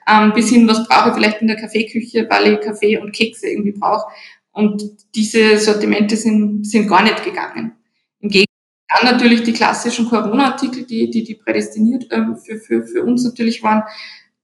Ähm, 0.08 0.34
bis 0.34 0.50
hin, 0.50 0.67
was 0.67 0.86
brauche 0.88 1.10
ich 1.10 1.15
vielleicht 1.15 1.41
in 1.41 1.48
der 1.48 1.56
Kaffeeküche, 1.56 2.28
weil 2.30 2.54
ich 2.54 2.62
Kaffee 2.62 2.98
und 2.98 3.13
Kekse 3.13 3.48
irgendwie 3.48 3.72
brauche. 3.72 4.12
Und 4.52 4.84
diese 5.15 5.58
Sortimente 5.58 6.17
sind, 6.17 6.65
sind 6.65 6.88
gar 6.88 7.04
nicht 7.04 7.24
gegangen. 7.24 7.74
Im 8.19 8.30
Gegenteil, 8.30 8.54
dann 8.89 9.13
natürlich 9.13 9.43
die 9.43 9.54
klassischen 9.54 10.08
Corona-Artikel, 10.10 10.84
die, 10.84 11.10
die, 11.10 11.24
die 11.24 11.36
prädestiniert 11.36 12.08
ähm, 12.12 12.38
für, 12.38 12.60
für, 12.60 12.86
für 12.86 13.04
uns 13.04 13.24
natürlich 13.24 13.63
waren. 13.63 13.84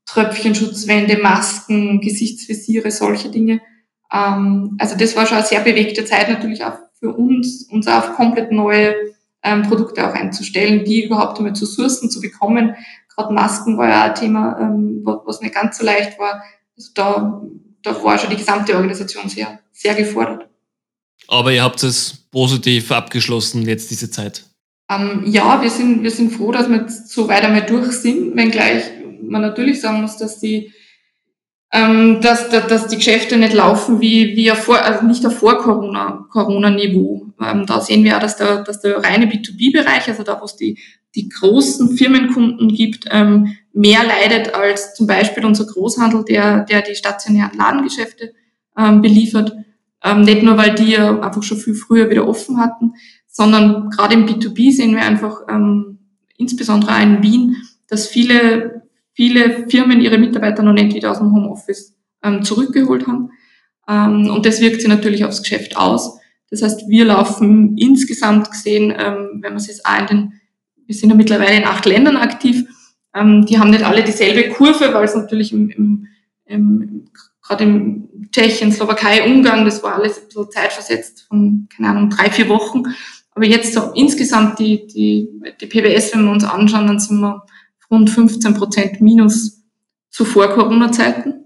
Tröpfchenschutzwände, 0.06 1.17
Masken, 1.17 2.02
Gesichtsvisiere, 2.02 2.89
solche 2.89 3.30
Dinge. 3.30 3.62
Ähm, 4.11 4.75
also 4.79 4.95
das 4.95 5.15
war 5.15 5.25
schon 5.25 5.37
eine 5.37 5.47
sehr 5.47 5.61
bewegte 5.61 6.05
Zeit 6.05 6.29
natürlich 6.29 6.63
auch 6.63 6.77
für 6.99 7.13
uns, 7.13 7.63
uns 7.71 7.87
auf 7.87 8.15
komplett 8.15 8.51
neue 8.51 8.95
ähm, 9.43 9.63
Produkte 9.63 10.07
auch 10.07 10.13
einzustellen, 10.13 10.83
die 10.83 11.05
überhaupt 11.05 11.37
einmal 11.37 11.53
zu 11.53 11.65
sourcen, 11.65 12.09
zu 12.09 12.19
bekommen. 12.19 12.75
Gerade 13.15 13.33
Masken 13.33 13.77
war 13.77 13.87
ja 13.89 14.03
ein 14.03 14.15
Thema, 14.15 14.59
ähm, 14.59 15.01
was 15.03 15.41
nicht 15.41 15.53
ganz 15.53 15.77
so 15.77 15.85
leicht 15.85 16.19
war. 16.19 16.43
Also 16.75 16.91
da 16.93 17.41
da 17.83 18.03
war 18.03 18.17
schon 18.17 18.29
die 18.29 18.37
gesamte 18.37 18.75
Organisation 18.75 19.29
sehr, 19.29 19.59
sehr 19.71 19.95
gefordert. 19.95 20.47
Aber 21.27 21.51
ihr 21.51 21.63
habt 21.63 21.83
es 21.83 22.25
positiv 22.31 22.91
abgeschlossen 22.91 23.63
jetzt 23.63 23.91
diese 23.91 24.09
Zeit. 24.09 24.45
Ähm, 24.89 25.23
ja, 25.27 25.61
wir 25.61 25.69
sind, 25.69 26.03
wir 26.03 26.11
sind 26.11 26.31
froh, 26.31 26.51
dass 26.51 26.67
wir 26.67 26.77
jetzt 26.77 27.09
so 27.09 27.27
weit 27.27 27.43
einmal 27.43 27.65
durch 27.65 27.91
sind, 27.91 28.35
wenngleich 28.35 28.83
man 29.21 29.41
natürlich 29.41 29.81
sagen 29.81 30.01
muss, 30.01 30.17
dass 30.17 30.39
die, 30.39 30.73
ähm, 31.71 32.19
dass, 32.21 32.49
dass, 32.49 32.67
dass 32.67 32.88
die 32.88 32.95
Geschäfte 32.95 33.38
nicht 33.38 33.53
laufen 33.53 34.01
wie, 34.01 34.36
wie 34.36 34.49
vor, 34.49 34.82
also 34.82 35.05
nicht 35.05 35.25
auf 35.25 35.38
vor 35.38 35.60
Corona. 35.60 36.27
Ähm, 36.36 37.65
da 37.65 37.82
sehen 37.82 38.03
wir 38.03 38.12
ja, 38.12 38.19
dass 38.19 38.38
der, 38.38 38.63
dass 38.63 38.82
der 38.82 38.97
reine 38.97 39.27
B2B-Bereich, 39.27 40.08
also 40.08 40.23
da, 40.23 40.39
wo 40.41 40.45
es 40.45 40.55
die, 40.55 40.79
die 41.15 41.29
großen 41.29 41.95
Firmenkunden 41.95 42.69
gibt, 42.69 43.05
ähm, 43.12 43.55
mehr 43.73 44.03
leidet 44.03 44.53
als 44.53 44.95
zum 44.95 45.08
Beispiel 45.08 45.45
unser 45.45 45.65
Großhandel, 45.65 46.25
der, 46.25 46.65
der 46.65 46.82
die 46.82 46.95
stationären 46.95 47.58
Ladengeschäfte 47.58 48.34
ähm, 48.77 49.01
beliefert. 49.01 49.53
Ähm, 50.03 50.21
nicht 50.21 50.43
nur, 50.43 50.58
weil 50.58 50.73
die 50.75 50.91
ja 50.91 51.19
einfach 51.21 51.43
schon 51.43 51.58
viel 51.58 51.75
früher 51.75 52.10
wieder 52.10 52.27
offen 52.27 52.58
hatten, 52.58 52.93
sondern 53.27 53.89
gerade 53.89 54.15
im 54.15 54.25
B2B 54.25 54.71
sehen 54.71 54.95
wir 54.95 55.03
einfach, 55.03 55.41
ähm, 55.49 55.99
insbesondere 56.38 56.93
auch 56.93 57.01
in 57.01 57.21
Wien, 57.21 57.55
dass 57.88 58.08
viele, 58.08 58.84
viele 59.19 59.67
Firmen 59.67 59.99
ihre 59.99 60.17
Mitarbeiter 60.17 60.63
noch 60.63 60.71
nicht 60.71 60.95
wieder 60.95 61.12
aus 61.12 61.17
dem 61.17 61.34
Homeoffice 61.36 61.93
ähm, 62.23 62.41
zurückgeholt 62.41 63.05
haben. 63.05 63.32
Ähm, 63.86 64.29
und 64.29 64.45
das 64.45 64.62
wirkt 64.62 64.79
sich 64.79 64.88
natürlich 64.88 65.25
aufs 65.25 65.41
Geschäft 65.41 65.75
aus. 65.75 66.17
Das 66.49 66.62
heißt, 66.62 66.88
wir 66.88 67.03
laufen 67.03 67.77
insgesamt 67.77 68.49
gesehen, 68.49 68.93
ähm, 68.97 69.39
wenn 69.41 69.51
man 69.51 69.58
es 69.58 69.67
jetzt 69.67 69.86
auch 69.86 69.99
in 69.99 70.08
den, 70.08 70.34
wir 70.86 70.95
sind 70.95 71.10
ja 71.10 71.17
mittlerweile 71.17 71.58
in 71.58 71.65
acht 71.65 71.86
Ländern 71.86 72.15
aktiv, 72.15 72.63
ähm, 73.13 73.45
die 73.45 73.60
haben 73.60 73.71
nicht 73.71 73.84
alle 73.84 74.05
dieselbe 74.05 74.51
Kurve, 74.53 74.93
weil 74.93 75.03
es 75.03 75.15
natürlich 75.15 75.51
im, 75.51 75.69
im, 75.69 76.08
im 76.45 77.05
gerade 77.41 77.65
im 77.65 78.29
Tschechien, 78.32 78.71
Slowakei, 78.71 79.25
Ungarn, 79.25 79.65
das 79.65 79.84
war 79.84 79.95
alles 79.95 80.17
ein 80.17 80.27
bisschen 80.27 80.49
zeitversetzt 80.49 81.25
von, 81.27 81.67
keine 81.75 81.89
Ahnung, 81.89 82.10
drei, 82.10 82.32
vier 82.32 82.47
Wochen. 82.47 82.84
Aber 83.36 83.45
jetzt 83.45 83.73
so 83.73 83.91
insgesamt 83.95 84.60
die, 84.60 84.88
die, 84.88 85.27
die 85.60 85.65
PBS, 85.65 86.13
wenn 86.13 86.23
wir 86.23 86.32
uns 86.32 86.45
anschauen, 86.45 86.88
dann 86.88 87.01
sind 87.01 87.19
wir 87.19 87.43
rund 87.91 88.10
15 88.10 88.54
Prozent 88.54 89.02
minus 89.02 89.63
zu 90.10 90.25
Vor-Corona-Zeiten. 90.25 91.45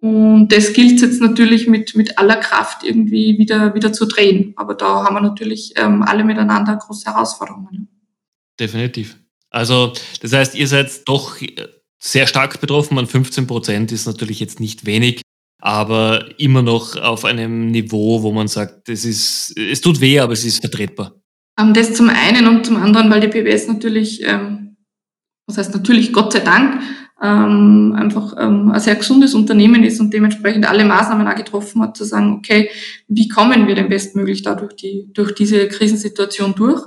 Und 0.00 0.48
das 0.48 0.74
gilt 0.74 1.00
jetzt 1.00 1.20
natürlich 1.20 1.66
mit, 1.66 1.96
mit 1.96 2.18
aller 2.18 2.36
Kraft 2.36 2.84
irgendwie 2.84 3.38
wieder, 3.38 3.74
wieder 3.74 3.92
zu 3.92 4.04
drehen. 4.04 4.52
Aber 4.56 4.74
da 4.74 5.04
haben 5.04 5.14
wir 5.14 5.22
natürlich 5.22 5.72
ähm, 5.76 6.02
alle 6.02 6.24
miteinander 6.24 6.76
große 6.76 7.06
Herausforderungen. 7.06 7.88
Definitiv. 8.60 9.16
Also, 9.50 9.92
das 10.20 10.32
heißt, 10.32 10.54
ihr 10.56 10.68
seid 10.68 11.08
doch 11.08 11.36
sehr 11.98 12.26
stark 12.26 12.60
betroffen. 12.60 12.96
Man 12.96 13.06
15 13.06 13.46
Prozent 13.46 13.92
ist 13.92 14.06
natürlich 14.06 14.40
jetzt 14.40 14.60
nicht 14.60 14.84
wenig, 14.84 15.22
aber 15.60 16.38
immer 16.38 16.60
noch 16.60 16.96
auf 16.96 17.24
einem 17.24 17.70
Niveau, 17.70 18.22
wo 18.22 18.30
man 18.30 18.48
sagt, 18.48 18.88
es 18.90 19.06
ist, 19.06 19.56
es 19.56 19.80
tut 19.80 20.00
weh, 20.00 20.18
aber 20.20 20.34
es 20.34 20.44
ist 20.44 20.60
vertretbar. 20.60 21.14
Ähm, 21.58 21.72
das 21.72 21.94
zum 21.94 22.10
einen 22.10 22.46
und 22.46 22.66
zum 22.66 22.76
anderen, 22.76 23.10
weil 23.10 23.20
die 23.20 23.28
PBS 23.28 23.68
natürlich, 23.68 24.22
ähm, 24.22 24.63
was 25.46 25.58
heißt 25.58 25.74
natürlich, 25.74 26.12
Gott 26.12 26.32
sei 26.32 26.40
Dank, 26.40 26.82
ähm, 27.22 27.94
einfach 27.96 28.34
ähm, 28.38 28.70
ein 28.70 28.80
sehr 28.80 28.96
gesundes 28.96 29.34
Unternehmen 29.34 29.84
ist 29.84 30.00
und 30.00 30.12
dementsprechend 30.12 30.68
alle 30.68 30.84
Maßnahmen 30.84 31.26
auch 31.26 31.36
getroffen 31.36 31.82
hat, 31.82 31.96
zu 31.96 32.04
sagen, 32.04 32.34
okay, 32.38 32.70
wie 33.08 33.28
kommen 33.28 33.66
wir 33.66 33.74
denn 33.74 33.88
bestmöglich 33.88 34.42
da 34.42 34.54
durch, 34.54 34.74
die, 34.74 35.08
durch 35.12 35.34
diese 35.34 35.68
Krisensituation 35.68 36.54
durch? 36.54 36.82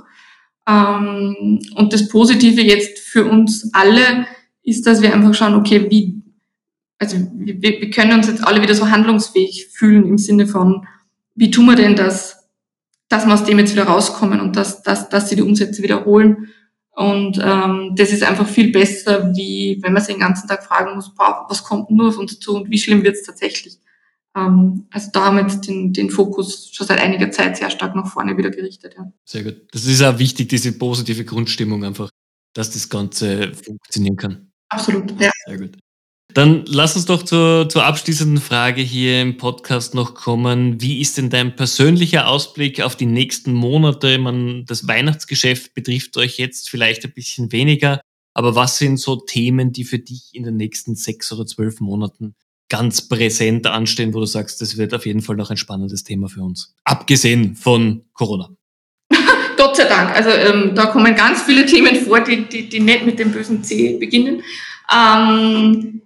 Ähm, 0.68 1.60
und 1.74 1.92
das 1.92 2.08
Positive 2.08 2.60
jetzt 2.60 2.98
für 2.98 3.24
uns 3.24 3.70
alle 3.72 4.26
ist, 4.62 4.86
dass 4.86 5.02
wir 5.02 5.14
einfach 5.14 5.34
schauen, 5.34 5.54
okay, 5.54 5.86
wie, 5.90 6.22
also 6.98 7.16
wir, 7.34 7.60
wir 7.62 7.90
können 7.90 8.12
uns 8.12 8.28
jetzt 8.28 8.46
alle 8.46 8.62
wieder 8.62 8.74
so 8.74 8.90
handlungsfähig 8.90 9.68
fühlen 9.72 10.06
im 10.06 10.18
Sinne 10.18 10.46
von, 10.46 10.86
wie 11.34 11.50
tun 11.50 11.66
wir 11.66 11.76
denn 11.76 11.96
das 11.96 12.38
dass 13.08 13.26
wir 13.26 13.34
aus 13.34 13.44
dem 13.44 13.58
jetzt 13.58 13.72
wieder 13.72 13.84
rauskommen 13.84 14.40
und 14.40 14.56
dass, 14.56 14.82
dass, 14.82 15.08
dass 15.08 15.28
sie 15.28 15.36
die 15.36 15.42
Umsätze 15.42 15.82
wiederholen. 15.82 16.48
Und 16.98 17.38
ähm, 17.40 17.92
das 17.94 18.10
ist 18.10 18.24
einfach 18.24 18.48
viel 18.48 18.72
besser, 18.72 19.32
wie 19.32 19.78
wenn 19.82 19.92
man 19.92 20.02
sich 20.02 20.16
den 20.16 20.20
ganzen 20.20 20.48
Tag 20.48 20.64
fragen 20.64 20.96
muss, 20.96 21.14
boah, 21.14 21.46
was 21.48 21.62
kommt 21.62 21.90
nur 21.90 22.08
auf 22.08 22.18
uns 22.18 22.40
zu 22.40 22.56
und 22.56 22.70
wie 22.72 22.78
schlimm 22.78 23.04
wird 23.04 23.14
es 23.14 23.22
tatsächlich. 23.22 23.78
Ähm, 24.36 24.88
also 24.90 25.08
da 25.12 25.26
haben 25.26 25.36
wir 25.36 25.44
jetzt 25.44 25.68
den, 25.68 25.92
den 25.92 26.10
Fokus 26.10 26.70
schon 26.72 26.88
seit 26.88 27.00
einiger 27.00 27.30
Zeit 27.30 27.56
sehr 27.56 27.70
stark 27.70 27.94
nach 27.94 28.10
vorne 28.10 28.36
wieder 28.36 28.50
gerichtet. 28.50 28.96
Ja. 28.98 29.12
Sehr 29.24 29.44
gut. 29.44 29.68
Das 29.70 29.84
ist 29.86 30.02
auch 30.02 30.18
wichtig, 30.18 30.48
diese 30.48 30.72
positive 30.72 31.24
Grundstimmung 31.24 31.84
einfach, 31.84 32.10
dass 32.52 32.72
das 32.72 32.88
Ganze 32.88 33.52
funktionieren 33.54 34.16
kann. 34.16 34.50
Absolut, 34.68 35.12
ja. 35.20 35.30
Sehr 35.46 35.58
gut. 35.58 35.78
Dann 36.34 36.64
lass 36.66 36.94
uns 36.94 37.06
doch 37.06 37.22
zur, 37.22 37.68
zur 37.68 37.84
abschließenden 37.84 38.42
Frage 38.42 38.82
hier 38.82 39.22
im 39.22 39.38
Podcast 39.38 39.94
noch 39.94 40.14
kommen. 40.14 40.80
Wie 40.80 41.00
ist 41.00 41.16
denn 41.16 41.30
dein 41.30 41.56
persönlicher 41.56 42.28
Ausblick 42.28 42.82
auf 42.82 42.96
die 42.96 43.06
nächsten 43.06 43.52
Monate? 43.54 44.18
Man, 44.18 44.66
das 44.66 44.86
Weihnachtsgeschäft 44.86 45.74
betrifft 45.74 46.16
euch 46.18 46.38
jetzt 46.38 46.68
vielleicht 46.68 47.04
ein 47.04 47.12
bisschen 47.12 47.50
weniger, 47.50 48.02
aber 48.34 48.54
was 48.54 48.76
sind 48.78 48.98
so 48.98 49.16
Themen, 49.16 49.72
die 49.72 49.84
für 49.84 49.98
dich 49.98 50.30
in 50.32 50.44
den 50.44 50.56
nächsten 50.56 50.94
sechs 50.96 51.32
oder 51.32 51.46
zwölf 51.46 51.80
Monaten 51.80 52.34
ganz 52.68 53.08
präsent 53.08 53.66
anstehen, 53.66 54.12
wo 54.12 54.20
du 54.20 54.26
sagst, 54.26 54.60
das 54.60 54.76
wird 54.76 54.92
auf 54.92 55.06
jeden 55.06 55.22
Fall 55.22 55.36
noch 55.36 55.50
ein 55.50 55.56
spannendes 55.56 56.04
Thema 56.04 56.28
für 56.28 56.42
uns? 56.42 56.74
Abgesehen 56.84 57.56
von 57.56 58.04
Corona. 58.12 58.50
Gott 59.56 59.76
sei 59.76 59.84
Dank. 59.84 60.10
Also 60.10 60.28
ähm, 60.28 60.74
da 60.74 60.86
kommen 60.86 61.16
ganz 61.16 61.42
viele 61.42 61.64
Themen 61.64 61.96
vor, 61.96 62.20
die, 62.20 62.46
die, 62.46 62.68
die 62.68 62.80
nicht 62.80 63.06
mit 63.06 63.18
dem 63.18 63.32
bösen 63.32 63.64
C 63.64 63.96
beginnen. 63.96 64.42
Ähm, 64.94 66.02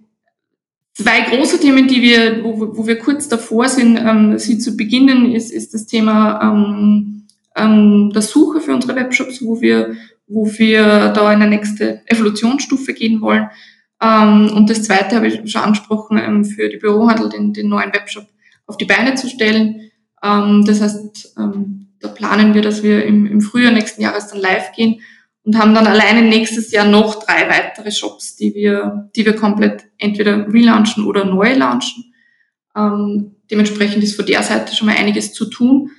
Zwei 0.95 1.21
große 1.21 1.59
Themen, 1.59 1.87
die 1.87 2.03
wir, 2.03 2.43
wo, 2.43 2.77
wo 2.77 2.85
wir 2.85 2.99
kurz 2.99 3.27
davor 3.27 3.67
sind, 3.67 3.97
ähm, 3.97 4.37
sie 4.37 4.59
zu 4.59 4.77
beginnen, 4.77 5.31
ist, 5.33 5.51
ist 5.51 5.73
das 5.73 5.87
Thema 5.87 6.39
ähm, 6.41 7.25
ähm, 7.55 8.11
der 8.13 8.21
Suche 8.21 8.61
für 8.61 8.75
unsere 8.75 8.95
Webshops, 8.95 9.43
wo 9.43 9.59
wir, 9.59 9.95
wo 10.27 10.45
wir 10.45 11.09
da 11.09 11.33
in 11.33 11.41
eine 11.41 11.49
nächste 11.49 12.01
Evolutionsstufe 12.05 12.93
gehen 12.93 13.21
wollen. 13.21 13.49
Ähm, 14.01 14.51
und 14.55 14.69
das 14.69 14.83
zweite 14.83 15.15
habe 15.15 15.27
ich 15.27 15.51
schon 15.51 15.63
angesprochen, 15.63 16.19
ähm, 16.19 16.45
für 16.45 16.69
die 16.69 16.77
Bürohandel 16.77 17.29
den, 17.29 17.53
den 17.53 17.69
neuen 17.69 17.91
Webshop 17.91 18.27
auf 18.67 18.77
die 18.77 18.85
Beine 18.85 19.15
zu 19.15 19.27
stellen. 19.27 19.89
Ähm, 20.23 20.63
das 20.65 20.79
heißt, 20.79 21.35
ähm, 21.39 21.87
da 22.01 22.09
planen 22.09 22.53
wir, 22.53 22.61
dass 22.61 22.83
wir 22.83 23.03
im, 23.03 23.25
im 23.25 23.41
Frühjahr 23.41 23.71
nächsten 23.71 24.03
Jahres 24.03 24.27
dann 24.27 24.39
live 24.39 24.71
gehen 24.75 25.01
und 25.43 25.57
haben 25.57 25.75
dann 25.75 25.87
alleine 25.87 26.21
nächstes 26.21 26.71
Jahr 26.71 26.85
noch 26.85 27.23
drei 27.23 27.49
weitere 27.49 27.91
Shops, 27.91 28.35
die 28.35 28.53
wir, 28.55 29.09
die 29.15 29.25
wir 29.25 29.35
komplett 29.35 29.83
entweder 29.97 30.47
relaunchen 30.47 31.05
oder 31.05 31.25
neu 31.25 31.53
launchen. 31.53 32.13
Ähm, 32.75 33.35
dementsprechend 33.51 34.03
ist 34.03 34.15
von 34.15 34.25
der 34.25 34.41
Seite 34.41 34.75
schon 34.75 34.87
mal 34.87 34.95
einiges 34.95 35.33
zu 35.33 35.45
tun. 35.45 35.91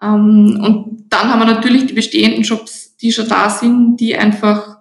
Ähm, 0.00 0.60
und 0.62 1.06
dann 1.08 1.30
haben 1.30 1.40
wir 1.40 1.46
natürlich 1.46 1.86
die 1.86 1.94
bestehenden 1.94 2.44
Shops, 2.44 2.96
die 2.96 3.12
schon 3.12 3.28
da 3.28 3.50
sind, 3.50 3.96
die 3.96 4.16
einfach 4.16 4.78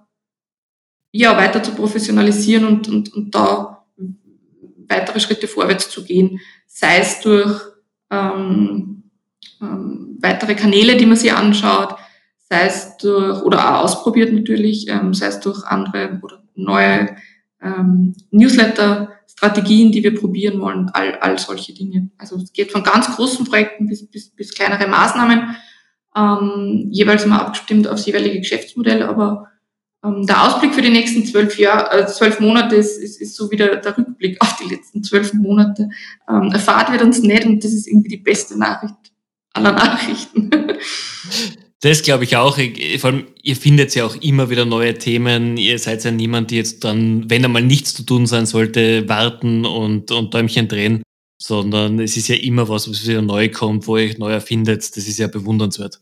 ja 1.12 1.36
weiter 1.36 1.64
zu 1.64 1.74
professionalisieren 1.74 2.66
und, 2.66 2.88
und, 2.88 3.14
und 3.14 3.36
da 3.36 3.86
weitere 4.88 5.20
Schritte 5.20 5.48
vorwärts 5.48 5.90
zu 5.90 6.04
gehen, 6.04 6.40
sei 6.68 7.00
es 7.00 7.22
durch 7.22 7.60
ähm, 8.12 9.04
ähm, 9.62 10.18
weitere 10.22 10.56
Kanäle, 10.56 10.98
die 10.98 11.06
man 11.06 11.18
sich 11.18 11.34
anschaut, 11.34 11.96
sei 12.52 12.66
es 12.66 12.98
durch, 12.98 13.42
oder 13.44 13.60
auch 13.60 13.84
ausprobiert 13.86 14.34
natürlich, 14.34 14.90
ähm, 14.90 15.14
sei 15.14 15.28
es 15.28 15.40
durch 15.40 15.66
andere 15.66 16.20
oder 16.22 16.44
neue 16.54 17.16
ähm, 17.62 18.14
Newsletter-Strategien, 18.32 19.94
die 19.94 20.04
wir 20.04 20.20
probieren 20.20 20.60
wollen, 20.60 20.90
all, 20.90 21.16
all 21.20 21.40
solche 21.40 21.74
Dinge. 21.74 22.10
Also 22.18 22.36
es 22.36 22.52
geht 22.52 22.74
von 22.74 22.84
ganz 22.84 23.16
großen 23.16 23.46
Projekten 23.46 23.88
bis, 23.88 24.06
bis, 24.06 24.32
bis 24.32 24.54
kleinere 24.54 24.86
Maßnahmen, 24.90 25.56
ähm, 26.14 26.88
jeweils 26.92 27.24
immer 27.24 27.40
abgestimmt 27.40 27.88
aufs 27.88 28.06
jeweilige 28.06 28.40
Geschäftsmodell, 28.40 29.04
aber 29.04 29.48
ähm, 30.04 30.28
der 30.28 30.46
Ausblick 30.46 30.76
für 30.76 30.82
die 30.82 30.90
nächsten 30.90 31.26
zwölf 31.26 31.58
Jahre, 31.58 32.02
äh, 32.02 32.06
zwölf 32.08 32.42
Monate 32.42 32.76
ist, 32.76 32.98
ist, 32.98 33.22
ist 33.22 33.38
so 33.38 33.50
wieder 33.50 33.78
der 33.78 33.98
Rückblick 33.98 34.36
auf 34.42 34.58
die 34.58 34.68
letzten 34.68 35.06
zwölf 35.06 35.34
Monate. 35.34 35.88
Ähm, 36.28 36.52
erfahrt 36.52 36.92
wird 36.92 37.02
uns 37.02 37.22
nicht 37.22 37.46
und 37.46 37.64
das 37.64 37.72
ist 37.72 37.88
irgendwie 37.88 38.10
die 38.10 38.18
beste 38.18 38.60
Nachricht 38.60 39.14
aller 39.54 39.72
Nachrichten. 39.72 40.50
Das 41.82 42.04
glaube 42.04 42.24
ich 42.26 42.38
auch. 42.38 42.60
Vor 43.00 43.10
allem, 43.10 43.26
ihr 43.42 43.56
findet 43.56 43.96
ja 43.96 44.06
auch 44.06 44.16
immer 44.18 44.52
wieder 44.52 44.66
neue 44.66 44.94
Themen. 44.94 45.58
Ihr 45.58 45.80
seid 45.80 46.04
ja 46.04 46.12
niemand, 46.12 46.52
die 46.52 46.58
jetzt 46.58 46.84
dann, 46.84 47.28
wenn 47.28 47.44
einmal 47.44 47.64
nichts 47.64 47.96
zu 47.96 48.04
tun 48.04 48.28
sein 48.28 48.46
sollte, 48.46 49.10
warten 49.10 49.66
und, 49.66 50.12
und 50.12 50.32
Däumchen 50.32 50.68
drehen, 50.68 51.02
sondern 51.42 52.00
es 52.00 52.18
ist 52.18 52.28
ja 52.28 52.36
immer 52.36 52.70
was, 52.70 52.88
was 52.88 53.08
wieder 53.08 53.24
neu 53.24 53.50
kommt, 53.50 53.88
wo 53.88 53.98
ihr 53.98 54.06
euch 54.06 54.20
neu 54.20 54.32
erfindet. 54.32 54.96
Das 54.96 55.08
ist 55.08 55.18
ja 55.18 55.28
bewundernswert. 55.28 56.00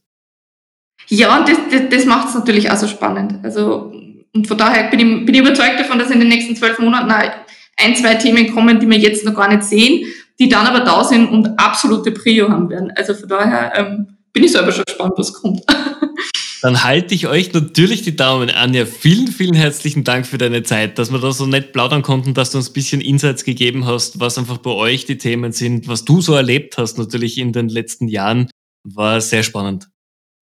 Ja, 1.07 1.39
und 1.39 1.47
das, 1.47 1.57
das, 1.71 1.81
das 1.89 2.05
macht 2.05 2.27
es 2.27 2.35
natürlich 2.35 2.69
auch 2.69 2.77
so 2.77 2.87
spannend. 2.87 3.39
Also, 3.43 3.93
und 4.33 4.47
von 4.47 4.57
daher 4.57 4.89
bin 4.89 4.99
ich, 4.99 5.25
bin 5.25 5.33
ich 5.33 5.41
überzeugt 5.41 5.79
davon, 5.79 5.97
dass 5.97 6.11
in 6.11 6.19
den 6.19 6.27
nächsten 6.27 6.57
zwölf 6.57 6.77
Monaten 6.79 7.09
ein, 7.09 7.95
zwei 7.95 8.15
Themen 8.15 8.53
kommen, 8.53 8.81
die 8.81 8.87
wir 8.87 8.97
jetzt 8.97 9.23
noch 9.23 9.33
gar 9.33 9.47
nicht 9.47 9.63
sehen, 9.63 10.05
die 10.39 10.49
dann 10.49 10.67
aber 10.67 10.81
da 10.81 11.05
sind 11.05 11.29
und 11.29 11.57
absolute 11.57 12.11
Prio 12.11 12.49
haben 12.49 12.69
werden. 12.69 12.91
Also 12.95 13.13
von 13.13 13.29
daher, 13.29 13.73
ähm, 13.75 14.18
bin 14.33 14.43
ich 14.43 14.51
selber 14.51 14.71
schon 14.71 14.85
gespannt, 14.85 15.13
was 15.17 15.33
kommt. 15.33 15.61
Dann 16.61 16.83
halte 16.83 17.15
ich 17.15 17.27
euch 17.27 17.53
natürlich 17.53 18.01
die 18.01 18.17
Daumen, 18.17 18.49
Anja. 18.49 18.85
Vielen, 18.85 19.27
vielen 19.27 19.53
herzlichen 19.53 20.03
Dank 20.03 20.27
für 20.27 20.37
deine 20.37 20.63
Zeit, 20.63 20.99
dass 20.99 21.09
wir 21.11 21.19
da 21.19 21.31
so 21.31 21.45
nett 21.45 21.71
plaudern 21.71 22.01
konnten, 22.01 22.33
dass 22.33 22.51
du 22.51 22.57
uns 22.57 22.69
ein 22.69 22.73
bisschen 22.73 22.99
Insights 22.99 23.45
gegeben 23.45 23.85
hast, 23.85 24.19
was 24.19 24.37
einfach 24.37 24.57
bei 24.57 24.71
euch 24.71 25.05
die 25.05 25.17
Themen 25.17 25.53
sind, 25.53 25.87
was 25.87 26.03
du 26.03 26.19
so 26.19 26.33
erlebt 26.33 26.77
hast 26.77 26.97
natürlich 26.97 27.37
in 27.37 27.53
den 27.53 27.69
letzten 27.69 28.09
Jahren. 28.09 28.49
War 28.83 29.21
sehr 29.21 29.43
spannend. 29.43 29.87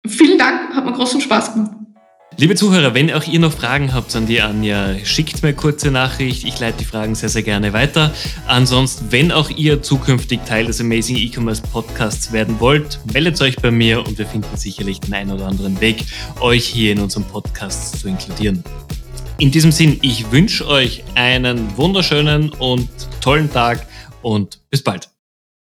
Vielen 0.07 0.37
Dank, 0.37 0.73
hat 0.73 0.85
mir 0.85 0.93
großen 0.93 1.19
Spaß 1.19 1.53
gemacht. 1.53 1.84
Liebe 2.37 2.55
Zuhörer, 2.55 2.93
wenn 2.93 3.09
auch 3.13 3.23
ihr 3.23 3.39
noch 3.39 3.53
Fragen 3.53 3.93
habt 3.93 4.13
an 4.13 4.25
die 4.25 4.41
Anja, 4.41 4.93
schickt 5.05 5.41
mir 5.41 5.53
kurze 5.53 5.89
Nachricht. 5.89 6.43
Ich 6.43 6.59
leite 6.59 6.79
die 6.79 6.83
Fragen 6.83 7.15
sehr, 7.15 7.29
sehr 7.29 7.43
gerne 7.43 7.71
weiter. 7.71 8.13
Ansonsten, 8.45 9.09
wenn 9.09 9.31
auch 9.31 9.49
ihr 9.49 9.81
zukünftig 9.81 10.41
Teil 10.45 10.65
des 10.65 10.81
Amazing 10.81 11.15
E-Commerce 11.15 11.61
Podcasts 11.61 12.33
werden 12.33 12.59
wollt, 12.59 12.99
meldet 13.13 13.39
euch 13.41 13.55
bei 13.55 13.71
mir 13.71 14.05
und 14.05 14.17
wir 14.17 14.25
finden 14.25 14.57
sicherlich 14.57 14.99
den 14.99 15.13
einen 15.13 15.31
oder 15.31 15.47
anderen 15.47 15.79
Weg, 15.79 16.03
euch 16.41 16.65
hier 16.65 16.91
in 16.91 16.99
unserem 16.99 17.23
Podcast 17.23 17.99
zu 17.99 18.09
inkludieren. 18.09 18.61
In 19.37 19.51
diesem 19.51 19.71
Sinn, 19.71 19.99
ich 20.01 20.29
wünsche 20.29 20.67
euch 20.67 21.05
einen 21.15 21.77
wunderschönen 21.77 22.49
und 22.49 22.89
tollen 23.21 23.49
Tag 23.51 23.87
und 24.21 24.59
bis 24.69 24.83
bald. 24.83 25.14